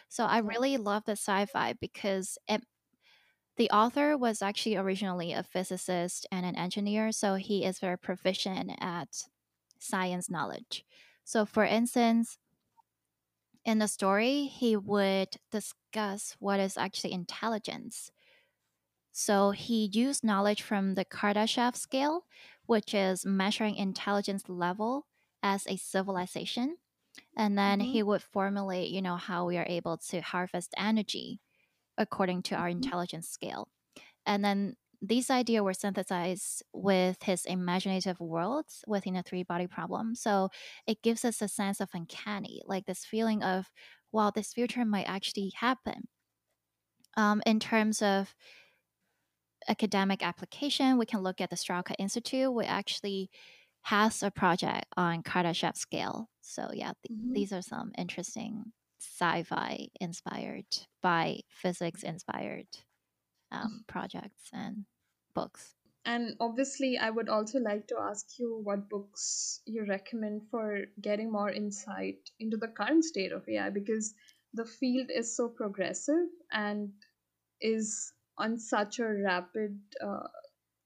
So 0.09 0.25
I 0.25 0.39
really 0.39 0.77
love 0.77 1.03
the 1.05 1.13
sci-fi 1.13 1.73
because 1.79 2.37
it, 2.47 2.63
the 3.61 3.69
author 3.69 4.17
was 4.17 4.41
actually 4.41 4.75
originally 4.75 5.33
a 5.33 5.43
physicist 5.43 6.25
and 6.31 6.47
an 6.47 6.55
engineer, 6.55 7.11
so 7.11 7.35
he 7.35 7.63
is 7.63 7.77
very 7.77 7.95
proficient 7.95 8.71
at 8.81 9.25
science 9.77 10.31
knowledge. 10.31 10.83
So, 11.23 11.45
for 11.45 11.63
instance, 11.63 12.39
in 13.63 13.77
the 13.77 13.87
story, 13.87 14.45
he 14.45 14.75
would 14.75 15.37
discuss 15.51 16.35
what 16.39 16.59
is 16.59 16.75
actually 16.75 17.11
intelligence 17.13 18.11
so 19.11 19.51
he 19.51 19.91
used 19.93 20.23
knowledge 20.23 20.63
from 20.63 20.95
the 20.95 21.05
Kardashev 21.05 21.75
scale, 21.75 22.25
which 22.65 22.95
is 22.95 23.25
measuring 23.25 23.75
intelligence 23.75 24.49
level 24.49 25.05
as 25.43 25.67
a 25.67 25.77
civilization. 25.77 26.77
And 27.37 27.57
then 27.57 27.79
mm-hmm, 27.79 27.91
he 27.91 28.03
would 28.03 28.23
formulate, 28.23 28.89
you 28.89 29.01
know, 29.01 29.17
how 29.17 29.45
we 29.45 29.57
are 29.57 29.65
able 29.67 29.97
to 30.09 30.21
harvest 30.21 30.73
energy 30.77 31.41
according 31.97 32.43
to 32.43 32.55
our 32.55 32.67
mm-hmm, 32.67 32.83
intelligence 32.83 33.29
scale. 33.29 33.67
And 34.25 34.43
then 34.43 34.75
these 35.01 35.31
ideas 35.31 35.63
were 35.63 35.73
synthesized 35.73 36.63
with 36.73 37.23
his 37.23 37.45
imaginative 37.45 38.19
worlds 38.19 38.83
within 38.85 39.15
a 39.15 39.23
three 39.23 39.43
body 39.43 39.67
problem. 39.67 40.13
So 40.15 40.49
it 40.85 41.01
gives 41.01 41.25
us 41.25 41.41
a 41.41 41.47
sense 41.47 41.79
of 41.79 41.89
uncanny, 41.93 42.61
like 42.65 42.85
this 42.85 43.03
feeling 43.03 43.41
of, 43.41 43.71
wow, 44.11 44.31
this 44.33 44.53
future 44.53 44.85
might 44.85 45.09
actually 45.09 45.53
happen. 45.55 46.07
Um, 47.17 47.41
in 47.45 47.59
terms 47.59 48.01
of 48.01 48.35
academic 49.67 50.23
application, 50.23 50.97
we 50.97 51.05
can 51.05 51.21
look 51.21 51.41
at 51.41 51.49
the 51.49 51.55
Strelka 51.55 51.95
Institute, 51.97 52.53
which 52.53 52.67
actually 52.67 53.29
has 53.83 54.21
a 54.21 54.29
project 54.29 54.85
on 54.95 55.23
Kardashev 55.23 55.75
scale. 55.75 56.29
So 56.41 56.69
yeah, 56.73 56.91
th- 57.07 57.19
mm-hmm. 57.19 57.33
these 57.33 57.51
are 57.51 57.63
some 57.63 57.91
interesting 57.97 58.71
sci-fi 59.01 59.87
inspired 59.99 60.65
by 61.01 61.39
physics 61.49 62.03
inspired 62.03 62.67
um, 63.51 63.83
projects 63.87 64.49
and 64.53 64.85
books. 65.33 65.75
And 66.05 66.35
obviously, 66.39 66.97
I 66.97 67.11
would 67.11 67.29
also 67.29 67.59
like 67.59 67.87
to 67.87 67.97
ask 67.99 68.39
you 68.39 68.59
what 68.63 68.89
books 68.89 69.61
you 69.65 69.85
recommend 69.87 70.41
for 70.49 70.81
getting 70.99 71.31
more 71.31 71.51
insight 71.51 72.17
into 72.39 72.57
the 72.57 72.69
current 72.69 73.03
state 73.03 73.31
of 73.31 73.47
AI 73.47 73.69
because 73.69 74.15
the 74.53 74.65
field 74.65 75.09
is 75.13 75.35
so 75.35 75.47
progressive 75.47 76.27
and 76.51 76.91
is 77.61 78.13
on 78.37 78.57
such 78.57 78.99
a 78.99 79.05
rapid 79.05 79.79
uh, 80.03 80.27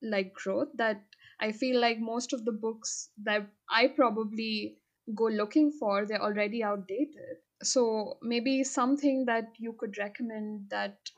like 0.01 0.33
growth 0.33 0.67
that 0.75 1.01
I 1.39 1.51
feel 1.51 1.79
like 1.79 1.99
most 1.99 2.33
of 2.33 2.43
the 2.43 2.51
books 2.51 3.09
that 3.23 3.47
I 3.69 3.87
probably 3.87 4.77
go 5.13 5.25
looking 5.25 5.71
for 5.71 6.05
they're 6.05 6.21
already 6.21 6.63
outdated. 6.63 7.37
So 7.65 8.17
maybe 8.21 8.63
something 8.63 9.25
that 9.25 9.53
you 9.57 9.73
could 9.73 9.97
recommend 9.97 10.69
that 10.69 11.09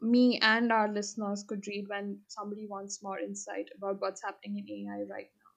me 0.00 0.38
and 0.40 0.72
our 0.72 0.88
listeners 0.92 1.44
could 1.44 1.66
read 1.66 1.88
when 1.88 2.22
somebody 2.28 2.66
wants 2.66 3.02
more 3.02 3.18
insight 3.18 3.70
about 3.76 4.00
what's 4.00 4.22
happening 4.22 4.58
in 4.68 4.88
AI 4.88 5.02
right 5.02 5.30
now. 5.36 5.50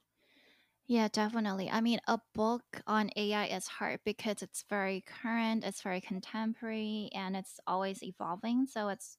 Yeah, 0.87 1.07
definitely. 1.11 1.69
I 1.69 1.79
mean, 1.81 1.99
a 2.07 2.19
book 2.35 2.63
on 2.87 3.09
AI 3.15 3.45
is 3.47 3.67
hard 3.67 4.01
because 4.03 4.41
it's 4.41 4.65
very 4.69 5.01
current, 5.01 5.63
it's 5.63 5.81
very 5.81 6.01
contemporary, 6.01 7.09
and 7.13 7.35
it's 7.37 7.59
always 7.65 8.03
evolving. 8.03 8.65
So 8.67 8.89
it's 8.89 9.17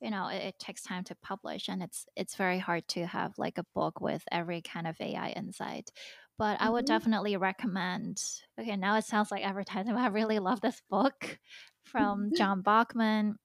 you 0.00 0.10
know 0.10 0.28
it, 0.28 0.42
it 0.42 0.58
takes 0.58 0.82
time 0.82 1.04
to 1.04 1.16
publish, 1.16 1.68
and 1.68 1.82
it's 1.82 2.06
it's 2.16 2.36
very 2.36 2.58
hard 2.58 2.88
to 2.88 3.06
have 3.06 3.34
like 3.38 3.58
a 3.58 3.66
book 3.74 4.00
with 4.00 4.24
every 4.32 4.62
kind 4.62 4.86
of 4.86 4.96
AI 5.00 5.30
insight. 5.30 5.90
But 6.38 6.60
I 6.60 6.70
would 6.70 6.84
Mhm. 6.84 6.86
definitely 6.86 7.36
recommend. 7.36 8.22
Okay, 8.60 8.76
now 8.76 8.96
it 8.96 9.04
sounds 9.04 9.30
like 9.30 9.44
advertising. 9.44 9.92
But 9.94 10.00
I 10.00 10.06
really 10.08 10.38
love 10.38 10.60
this 10.60 10.80
book 10.88 11.38
from 11.84 12.32
John 12.32 12.62
Brockman 12.62 13.38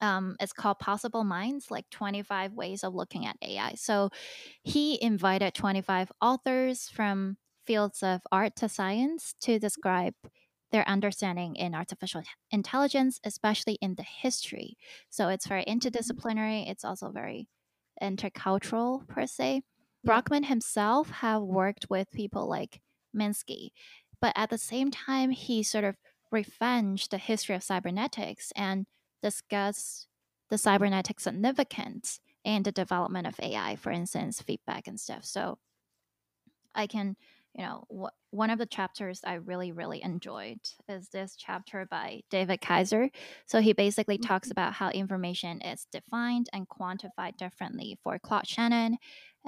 um, 0.00 0.36
it's 0.40 0.52
called 0.52 0.78
Possible 0.78 1.24
Minds, 1.24 1.70
like 1.70 1.88
25 1.90 2.52
ways 2.52 2.84
of 2.84 2.94
looking 2.94 3.26
at 3.26 3.36
AI. 3.42 3.74
So 3.74 4.10
he 4.62 5.02
invited 5.02 5.54
25 5.54 6.12
authors 6.20 6.88
from 6.88 7.38
fields 7.66 8.02
of 8.02 8.22
art 8.32 8.56
to 8.56 8.68
science 8.68 9.34
to 9.42 9.58
describe 9.58 10.14
their 10.70 10.86
understanding 10.88 11.56
in 11.56 11.74
artificial 11.74 12.22
intelligence, 12.50 13.20
especially 13.24 13.74
in 13.80 13.94
the 13.94 14.02
history. 14.02 14.76
So 15.10 15.28
it's 15.28 15.46
very 15.46 15.64
interdisciplinary. 15.64 16.68
It's 16.70 16.84
also 16.84 17.10
very 17.10 17.48
intercultural 18.02 19.06
per 19.08 19.26
se. 19.26 19.62
Brockman 20.04 20.44
himself 20.44 21.10
have 21.10 21.42
worked 21.42 21.86
with 21.90 22.10
people 22.12 22.48
like 22.48 22.80
Minsky, 23.16 23.70
but 24.20 24.32
at 24.36 24.50
the 24.50 24.58
same 24.58 24.90
time, 24.90 25.30
he 25.30 25.62
sort 25.62 25.84
of 25.84 25.96
revenged 26.30 27.10
the 27.10 27.18
history 27.18 27.54
of 27.54 27.62
cybernetics 27.62 28.52
and 28.54 28.86
discuss 29.22 30.06
the 30.50 30.58
cybernetic 30.58 31.20
significance 31.20 32.20
and 32.44 32.64
the 32.64 32.72
development 32.72 33.26
of 33.26 33.38
AI, 33.40 33.76
for 33.76 33.90
instance, 33.90 34.40
feedback 34.40 34.86
and 34.86 34.98
stuff. 34.98 35.24
So 35.24 35.58
I 36.74 36.86
can, 36.86 37.16
you 37.54 37.64
know, 37.64 37.84
wh- 37.90 38.34
one 38.34 38.50
of 38.50 38.58
the 38.58 38.66
chapters 38.66 39.20
I 39.24 39.34
really, 39.34 39.72
really 39.72 40.02
enjoyed 40.02 40.60
is 40.88 41.08
this 41.08 41.34
chapter 41.36 41.86
by 41.90 42.20
David 42.30 42.60
Kaiser. 42.60 43.10
So 43.46 43.60
he 43.60 43.72
basically 43.72 44.18
talks 44.18 44.48
mm-hmm. 44.48 44.52
about 44.52 44.74
how 44.74 44.90
information 44.90 45.60
is 45.60 45.86
defined 45.90 46.48
and 46.52 46.68
quantified 46.68 47.36
differently 47.36 47.98
for 48.02 48.18
Claude 48.18 48.46
Shannon 48.46 48.96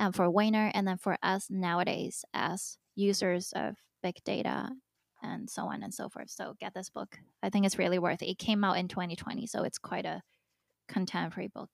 and 0.01 0.17
for 0.17 0.31
Wiener, 0.31 0.71
and 0.75 0.89
then 0.89 0.97
for 0.97 1.17
us 1.23 1.47
nowadays 1.51 2.25
as 2.33 2.79
users 2.97 3.53
of 3.55 3.77
big 4.03 4.17
data 4.25 4.71
and 5.23 5.49
so 5.51 5.67
on 5.67 5.83
and 5.83 5.93
so 5.93 6.09
forth. 6.09 6.31
So 6.31 6.55
get 6.59 6.73
this 6.73 6.89
book. 6.89 7.19
I 7.43 7.51
think 7.51 7.67
it's 7.67 7.79
really 7.79 7.99
worth 7.99 8.23
it. 8.23 8.31
It 8.31 8.39
came 8.39 8.65
out 8.65 8.79
in 8.79 8.89
2020, 8.89 9.47
so 9.47 9.63
it's 9.63 9.79
quite 9.79 10.07
a 10.07 10.23
contemporary 10.89 11.49
book. 11.49 11.71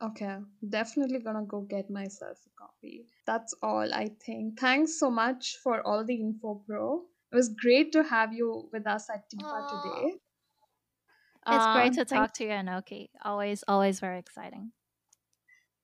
Okay, 0.00 0.38
definitely 0.66 1.18
gonna 1.18 1.42
go 1.44 1.60
get 1.62 1.90
myself 1.90 2.38
a 2.46 2.50
copy. 2.56 3.04
That's 3.26 3.52
all, 3.60 3.92
I 3.92 4.08
think. 4.24 4.58
Thanks 4.58 4.98
so 4.98 5.10
much 5.10 5.56
for 5.56 5.86
all 5.86 6.04
the 6.04 6.14
info, 6.14 6.62
bro. 6.66 7.02
It 7.32 7.36
was 7.36 7.50
great 7.50 7.92
to 7.92 8.04
have 8.04 8.32
you 8.32 8.68
with 8.72 8.86
us 8.86 9.10
at 9.10 9.28
TIFA 9.28 9.68
today. 9.68 10.14
It's 11.46 11.64
Uh, 11.66 11.74
great 11.74 11.92
to 11.94 12.04
talk 12.04 12.32
to 12.34 12.44
you, 12.44 12.50
Anokhi. 12.50 13.08
Always, 13.22 13.64
always 13.66 13.98
very 14.00 14.18
exciting. 14.18 14.72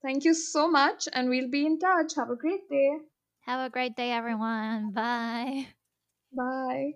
Thank 0.07 0.25
you 0.25 0.35
so 0.35 0.69
much, 0.71 1.09
and 1.12 1.29
we'll 1.29 1.51
be 1.51 1.66
in 1.66 1.79
touch. 1.79 2.14
Have 2.16 2.31
a 2.31 2.37
great 2.37 2.69
day. 2.71 2.90
Have 3.47 3.66
a 3.66 3.71
great 3.71 3.97
day, 3.97 4.12
everyone. 4.12 4.92
Bye. 4.92 5.66
Bye. 6.33 6.92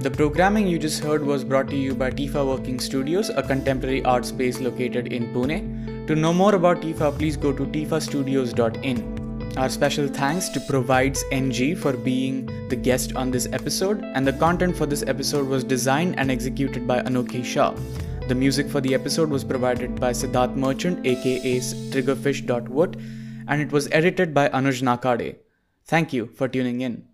The 0.00 0.10
programming 0.10 0.66
you 0.66 0.78
just 0.78 1.04
heard 1.04 1.24
was 1.24 1.44
brought 1.44 1.68
to 1.70 1.76
you 1.76 1.94
by 1.94 2.10
Tifa 2.10 2.44
Working 2.46 2.80
Studios, 2.80 3.28
a 3.28 3.42
contemporary 3.42 4.04
art 4.04 4.24
space 4.24 4.58
located 4.58 5.12
in 5.12 5.32
Pune. 5.34 6.06
To 6.06 6.16
know 6.16 6.32
more 6.32 6.54
about 6.54 6.80
Tifa, 6.80 7.16
please 7.16 7.36
go 7.36 7.52
to 7.52 7.66
tifastudios.in. 7.66 9.10
Our 9.56 9.68
special 9.68 10.08
thanks 10.08 10.48
to 10.50 10.60
Provides 10.60 11.22
NG 11.30 11.76
for 11.76 11.92
being 11.92 12.46
the 12.68 12.76
guest 12.76 13.14
on 13.16 13.30
this 13.30 13.46
episode, 13.52 14.02
and 14.14 14.26
the 14.26 14.32
content 14.32 14.76
for 14.76 14.86
this 14.86 15.04
episode 15.06 15.46
was 15.46 15.62
designed 15.62 16.18
and 16.18 16.30
executed 16.30 16.88
by 16.88 17.02
Anokhi 17.02 17.44
Shah. 17.44 17.74
The 18.32 18.38
music 18.38 18.70
for 18.70 18.80
the 18.80 18.94
episode 18.94 19.28
was 19.28 19.44
provided 19.44 20.00
by 20.00 20.12
Siddharth 20.12 20.56
Merchant, 20.56 21.06
aka 21.06 21.58
Triggerfish.wood, 21.58 22.96
and 23.46 23.60
it 23.60 23.70
was 23.70 23.90
edited 23.92 24.32
by 24.32 24.48
Anuj 24.48 24.80
Nakade. 24.80 25.36
Thank 25.84 26.14
you 26.14 26.28
for 26.28 26.48
tuning 26.48 26.80
in. 26.80 27.04